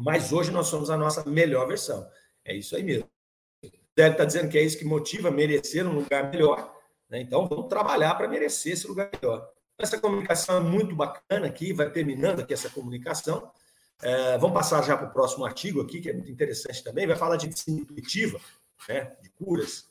[0.00, 2.08] Mas hoje nós somos a nossa melhor versão.
[2.44, 3.08] É isso aí mesmo.
[3.62, 6.74] Ele está dizendo que é isso que motiva merecer um lugar melhor.
[7.08, 7.20] Né?
[7.20, 9.50] Então, vamos trabalhar para merecer esse lugar melhor.
[9.78, 13.50] Essa comunicação é muito bacana aqui, vai terminando aqui essa comunicação.
[14.02, 17.16] É, vamos passar já para o próximo artigo aqui, que é muito interessante também, vai
[17.16, 18.40] falar de medicina intuitiva,
[18.88, 19.88] né, de curas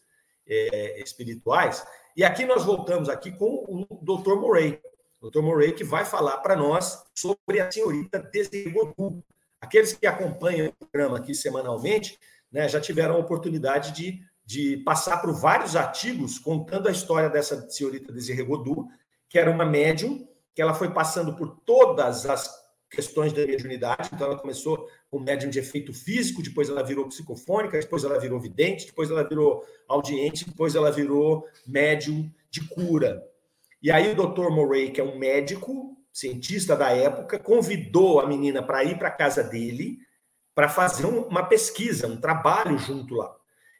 [0.47, 1.85] é, espirituais.
[2.15, 4.35] E aqui nós voltamos aqui com o Dr.
[4.35, 4.81] Morey.
[5.19, 5.41] O Dr.
[5.41, 9.23] Morey que vai falar para nós sobre a senhorita Desigodu.
[9.59, 12.17] Aqueles que acompanham o programa aqui semanalmente
[12.51, 17.69] né, já tiveram a oportunidade de, de passar por vários artigos contando a história dessa
[17.69, 18.87] senhorita Desigodu,
[19.27, 22.49] que era uma médium, que ela foi passando por todas as
[22.89, 24.09] questões da mediunidade.
[24.13, 28.39] Então, ela começou com médium de efeito físico, depois ela virou psicofônica, depois ela virou
[28.39, 33.23] vidente, depois ela virou audiente, depois ela virou médium de cura.
[33.81, 34.49] E aí o Dr.
[34.49, 39.11] Murray, que é um médico, cientista da época, convidou a menina para ir para a
[39.11, 39.99] casa dele
[40.55, 43.31] para fazer uma pesquisa, um trabalho junto lá.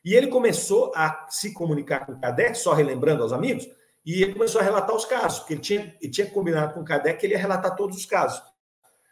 [0.05, 3.67] E ele começou a se comunicar com o Kardec, só relembrando aos amigos,
[4.05, 6.85] e ele começou a relatar os casos, porque ele tinha, ele tinha combinado com o
[6.85, 8.39] Kardec que ele ia relatar todos os casos.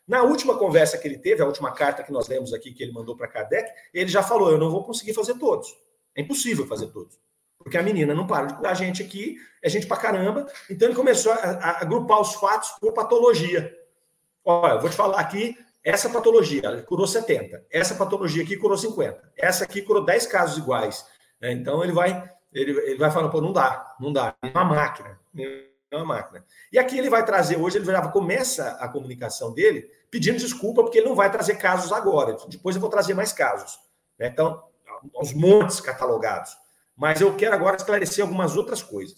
[0.07, 2.93] Na última conversa que ele teve, a última carta que nós lemos aqui, que ele
[2.93, 5.67] mandou para Kardec, ele já falou: Eu não vou conseguir fazer todos.
[6.15, 7.19] É impossível fazer todos.
[7.65, 10.45] Porque a menina não para de cuidar a gente aqui, é gente para caramba.
[10.69, 13.75] Então ele começou a, a, agrupar os fatos por patologia.
[14.45, 19.33] Olha, eu vou te falar aqui: essa patologia curou 70, essa patologia aqui curou 50,
[19.35, 21.07] essa aqui curou 10 casos iguais.
[21.41, 25.19] Então ele vai ele, ele vai falando, pô, não dá, não dá, é uma máquina,
[25.35, 26.45] é uma máquina.
[26.71, 30.99] E aqui ele vai trazer, hoje ele já começa a comunicação dele pedindo desculpa, porque
[30.99, 33.79] ele não vai trazer casos agora, depois eu vou trazer mais casos.
[34.19, 34.27] Né?
[34.27, 34.63] Então,
[35.19, 36.55] os montes catalogados.
[36.95, 39.17] Mas eu quero agora esclarecer algumas outras coisas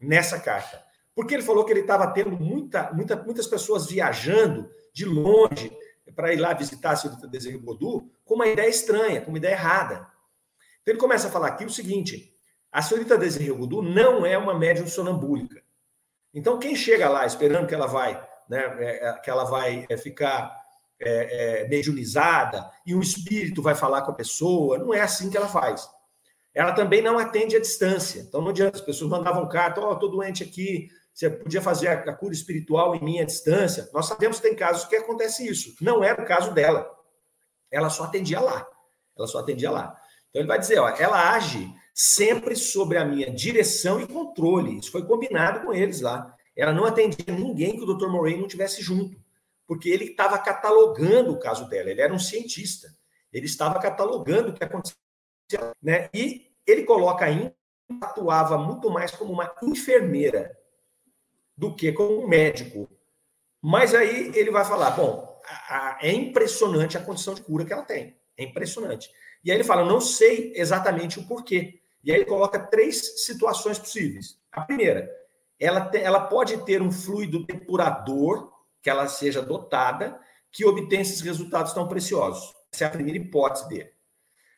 [0.00, 0.82] nessa carta.
[1.14, 5.70] Porque ele falou que ele estava tendo muita, muita, muitas pessoas viajando de longe
[6.14, 9.52] para ir lá visitar a Silvita Desejo Bodu com uma ideia estranha, com uma ideia
[9.52, 10.06] errada.
[10.82, 12.34] Então ele começa a falar aqui o seguinte:
[12.72, 15.60] a senhorita Desirê Gudu não é uma médium sonambúlica.
[16.32, 18.14] Então, quem chega lá esperando que ela vai,
[18.48, 20.56] né, é, é, que ela vai é, ficar
[21.00, 25.36] é, é, mediunizada e um espírito vai falar com a pessoa, não é assim que
[25.36, 25.88] ela faz.
[26.54, 28.20] Ela também não atende à distância.
[28.20, 28.76] Então, não adianta.
[28.76, 32.94] As pessoas mandavam carta, ó, oh, estou doente aqui, você podia fazer a cura espiritual
[32.94, 33.88] em minha distância.
[33.92, 35.74] Nós sabemos que tem casos que acontece isso.
[35.80, 36.90] Não era o caso dela.
[37.70, 38.66] Ela só atendia lá.
[39.16, 39.96] Ela só atendia lá.
[40.28, 44.78] Então, ele vai dizer, ó, ela age sempre sobre a minha direção e controle.
[44.78, 46.34] Isso foi combinado com eles lá.
[46.56, 48.08] Ela não atendia ninguém que o Dr.
[48.08, 49.16] Moray não tivesse junto,
[49.66, 51.90] porque ele estava catalogando o caso dela.
[51.90, 52.88] Ele era um cientista.
[53.32, 54.96] Ele estava catalogando o que acontecia,
[55.82, 56.08] né?
[56.12, 57.54] E ele coloca ainda
[58.00, 60.56] atuava muito mais como uma enfermeira
[61.56, 62.88] do que como um médico.
[63.60, 67.72] Mas aí ele vai falar, bom, a, a, é impressionante a condição de cura que
[67.72, 68.16] ela tem.
[68.36, 69.10] É impressionante.
[69.44, 71.80] E aí ele fala, não sei exatamente o porquê.
[72.02, 74.38] E aí ele coloca três situações possíveis.
[74.50, 75.10] A primeira,
[75.58, 78.50] ela, te, ela pode ter um fluido depurador,
[78.82, 80.18] que ela seja dotada,
[80.50, 82.54] que obtém esses resultados tão preciosos.
[82.72, 83.90] Essa é a primeira hipótese dele.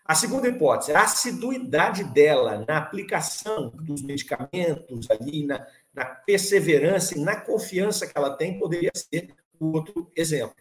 [0.05, 7.21] A segunda hipótese, a assiduidade dela na aplicação dos medicamentos, ali na, na perseverança e
[7.21, 10.57] na confiança que ela tem, poderia ser o outro exemplo.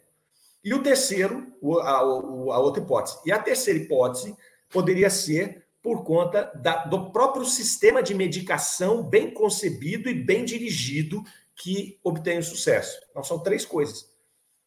[0.63, 3.17] E o terceiro, a, a outra hipótese.
[3.25, 4.35] E a terceira hipótese
[4.69, 11.23] poderia ser por conta da, do próprio sistema de medicação bem concebido e bem dirigido
[11.55, 12.99] que obtém o sucesso.
[13.09, 14.03] Então, são três coisas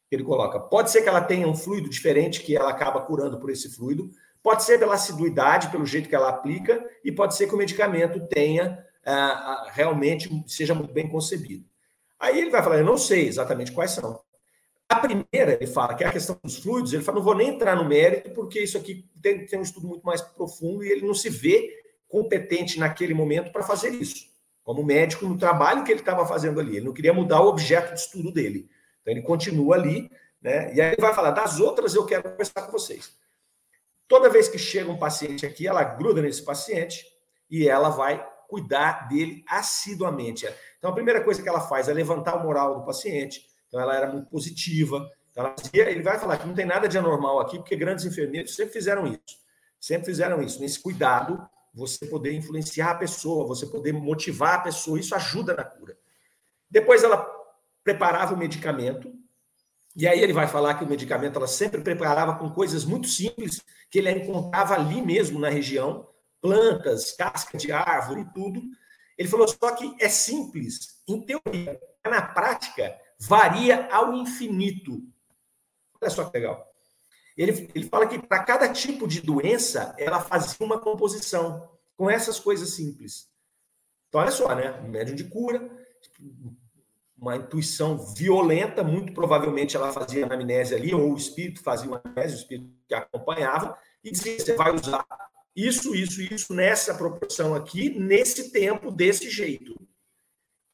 [0.08, 0.58] que ele coloca.
[0.58, 4.10] Pode ser que ela tenha um fluido diferente que ela acaba curando por esse fluido,
[4.44, 8.20] pode ser pela assiduidade, pelo jeito que ela aplica, e pode ser que o medicamento
[8.28, 11.64] tenha ah, realmente seja muito bem concebido.
[12.20, 14.20] Aí ele vai falar, eu não sei exatamente quais são.
[14.86, 17.48] A primeira, ele fala que é a questão dos fluidos, ele fala, não vou nem
[17.48, 21.06] entrar no mérito, porque isso aqui tem, tem um estudo muito mais profundo e ele
[21.06, 24.26] não se vê competente naquele momento para fazer isso.
[24.62, 26.76] Como médico, no trabalho que ele estava fazendo ali.
[26.76, 28.68] Ele não queria mudar o objeto de estudo dele.
[29.00, 30.74] Então ele continua ali, né?
[30.74, 33.23] E aí ele vai falar, das outras eu quero conversar com vocês.
[34.06, 37.04] Toda vez que chega um paciente aqui, ela gruda nesse paciente
[37.50, 40.46] e ela vai cuidar dele assiduamente.
[40.78, 43.96] Então a primeira coisa que ela faz é levantar o moral do paciente, então ela
[43.96, 45.10] era muito positiva.
[45.30, 48.54] Então, ela, ele vai falar que não tem nada de anormal aqui, porque grandes enfermeiros
[48.54, 49.42] sempre fizeram isso.
[49.80, 50.60] Sempre fizeram isso.
[50.60, 51.44] Nesse cuidado,
[51.74, 55.96] você poder influenciar a pessoa, você poder motivar a pessoa, isso ajuda na cura.
[56.70, 57.28] Depois ela
[57.82, 59.12] preparava o medicamento,
[59.96, 63.62] e aí ele vai falar que o medicamento ela sempre preparava com coisas muito simples
[63.90, 66.08] que ele encontrava ali mesmo na região,
[66.40, 68.60] plantas, casca de árvore e tudo.
[69.16, 75.00] Ele falou só que é simples, em teoria, na prática varia ao infinito.
[76.00, 76.68] Olha só que legal.
[77.36, 82.40] Ele, ele fala que para cada tipo de doença, ela fazia uma composição com essas
[82.40, 83.28] coisas simples.
[84.08, 84.72] Então, olha só, né?
[84.80, 85.68] Um médium de cura,
[87.24, 92.34] uma intuição violenta, muito provavelmente ela fazia anamnese ali, ou o espírito fazia uma anamnese,
[92.34, 95.06] o espírito que acompanhava, e dizia: você vai usar
[95.56, 99.74] isso, isso, isso, nessa proporção aqui, nesse tempo, desse jeito.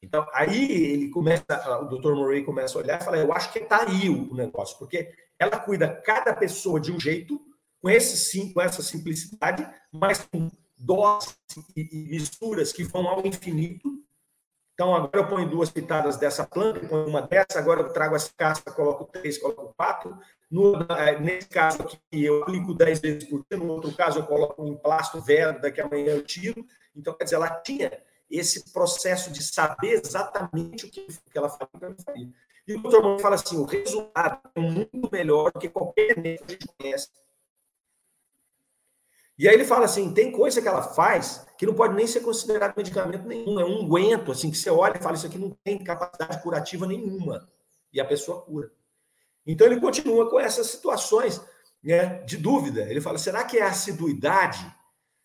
[0.03, 1.45] Então, aí ele começa,
[1.81, 2.13] o Dr.
[2.15, 5.57] Murray começa a olhar e fala: Eu acho que está aí o negócio, porque ela
[5.57, 7.39] cuida cada pessoa de um jeito,
[7.81, 11.35] com, esse, sim, com essa simplicidade, mas com doses
[11.75, 14.03] e misturas que vão ao infinito.
[14.73, 18.31] Então, agora eu ponho duas pitadas dessa planta, ponho uma dessa, agora eu trago essa
[18.35, 20.17] casca, coloco três, coloco quatro.
[20.49, 20.73] No,
[21.21, 24.67] nesse caso aqui, eu aplico dez vezes por dia, no outro caso, eu coloco um
[24.67, 26.65] emplasto velho, daqui a amanhã eu tiro.
[26.95, 27.91] Então, quer dizer, ela tinha
[28.29, 31.05] esse processo de saber exatamente o que,
[31.35, 32.29] ela faria.
[32.67, 36.53] E o doutor fala assim: o resultado é muito melhor do que qualquer remédio que
[36.53, 37.09] a gente conhece.
[39.41, 42.19] E aí ele fala assim: tem coisa que ela faz que não pode nem ser
[42.19, 45.49] considerado medicamento nenhum, é um unguento, assim, que você olha e fala: isso aqui não
[45.63, 47.49] tem capacidade curativa nenhuma.
[47.91, 48.71] E a pessoa cura.
[49.43, 51.41] Então ele continua com essas situações
[51.83, 52.83] né, de dúvida.
[52.83, 54.63] Ele fala: será que é a assiduidade?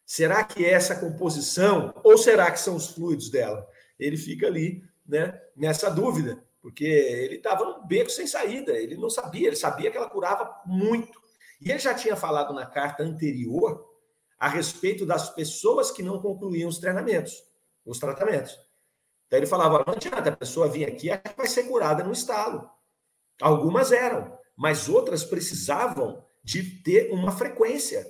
[0.06, 3.68] Será que é essa composição ou será que são os fluidos dela?
[3.98, 9.10] Ele fica ali, né, nessa dúvida, porque ele estava num beco sem saída, ele não
[9.10, 11.20] sabia, ele sabia que ela curava muito.
[11.60, 13.86] E ele já tinha falado na carta anterior
[14.39, 17.43] a respeito das pessoas que não concluíam os treinamentos,
[17.84, 18.59] os tratamentos.
[19.26, 22.70] Então ele falava: não adianta a pessoa vir aqui, ela vai ser curada no estalo.
[23.41, 28.07] Algumas eram, mas outras precisavam de ter uma frequência.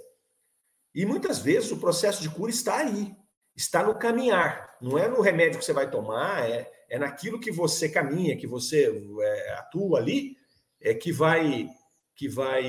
[0.95, 3.15] E muitas vezes o processo de cura está aí,
[3.55, 4.77] está no caminhar.
[4.81, 8.47] Não é no remédio que você vai tomar, é, é naquilo que você caminha, que
[8.47, 10.37] você é, atua ali,
[10.81, 11.69] é que vai
[12.15, 12.65] que vai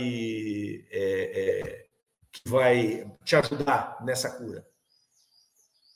[0.92, 1.87] é, é,
[2.44, 4.66] que vai te ajudar nessa cura.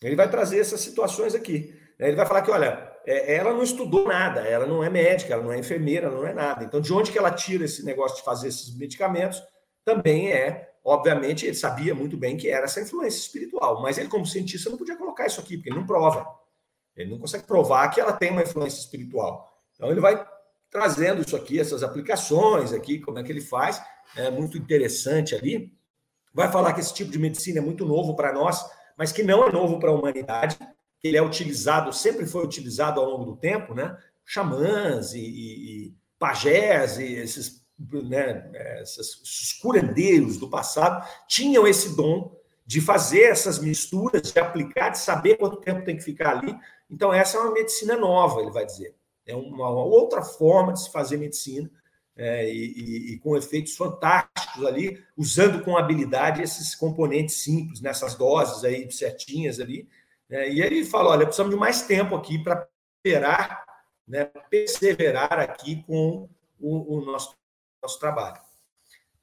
[0.02, 1.80] Ele vai trazer essas situações aqui.
[2.00, 5.44] Ele vai falar que, olha, é, ela não estudou nada, ela não é médica, ela
[5.44, 6.64] não é enfermeira, ela não é nada.
[6.64, 9.42] Então, de onde que ela tira esse negócio de fazer esses medicamentos?
[9.86, 14.26] Também é obviamente, ele sabia muito bem que era essa influência espiritual, mas ele, como
[14.26, 16.26] cientista, não podia colocar isso aqui, porque ele não prova.
[16.96, 19.50] Ele não consegue provar que ela tem uma influência espiritual.
[19.76, 20.26] Então, ele vai
[20.70, 23.82] trazendo isso aqui, essas aplicações aqui, como é que ele faz,
[24.16, 25.72] é muito interessante ali.
[26.34, 28.64] Vai falar que esse tipo de medicina é muito novo para nós,
[28.98, 30.58] mas que não é novo para a humanidade,
[31.00, 33.98] que ele é utilizado, sempre foi utilizado ao longo do tempo, né?
[34.26, 37.62] Xamãs e, e, e pajés e esses
[38.04, 38.52] né,
[38.82, 45.38] esses curandeiros do passado tinham esse dom de fazer essas misturas, de aplicar, de saber
[45.38, 46.56] quanto tempo tem que ficar ali.
[46.90, 48.96] Então, essa é uma medicina nova, ele vai dizer.
[49.26, 51.70] É uma outra forma de se fazer medicina,
[52.16, 58.64] é, e, e, com efeitos fantásticos ali, usando com habilidade esses componentes simples, nessas doses
[58.64, 59.88] aí certinhas ali.
[60.30, 60.50] Né?
[60.50, 62.68] E ele fala: olha, precisamos de mais tempo aqui para
[63.02, 63.66] perseverar,
[64.08, 67.36] né, perseverar aqui com o, o nosso,
[67.82, 68.40] nosso trabalho.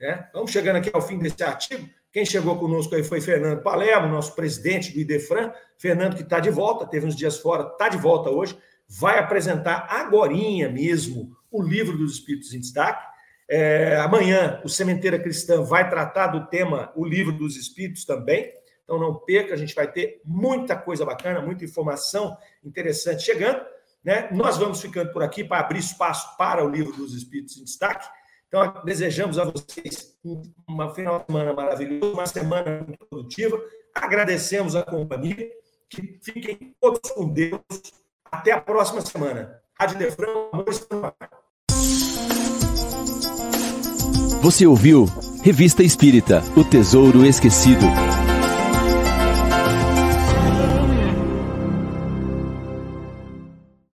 [0.00, 0.28] Né?
[0.32, 1.88] Vamos chegando aqui ao fim desse artigo.
[2.10, 5.52] Quem chegou conosco aí foi Fernando Palermo, nosso presidente do IDEFRAN.
[5.76, 8.58] Fernando, que está de volta, teve uns dias fora, está de volta hoje,
[8.88, 13.06] vai apresentar agorinha mesmo o livro dos Espíritos em Destaque.
[13.48, 18.52] É, amanhã, o Sementeira Cristã vai tratar do tema O Livro dos Espíritos também.
[18.84, 23.60] Então, não perca, a gente vai ter muita coisa bacana, muita informação interessante chegando.
[24.04, 24.28] Né?
[24.32, 28.06] Nós vamos ficando por aqui para abrir espaço para o Livro dos Espíritos em Destaque.
[28.46, 30.16] Então, desejamos a vocês
[30.66, 33.60] uma final de semana maravilhosa, uma semana produtiva.
[33.94, 35.50] Agradecemos a companhia.
[35.90, 37.62] Que fiquem todos com Deus.
[38.30, 39.58] Até a próxima semana.
[39.78, 40.66] Rádio Defrão, amor
[44.42, 45.06] Você ouviu
[45.42, 47.86] Revista Espírita O Tesouro Esquecido.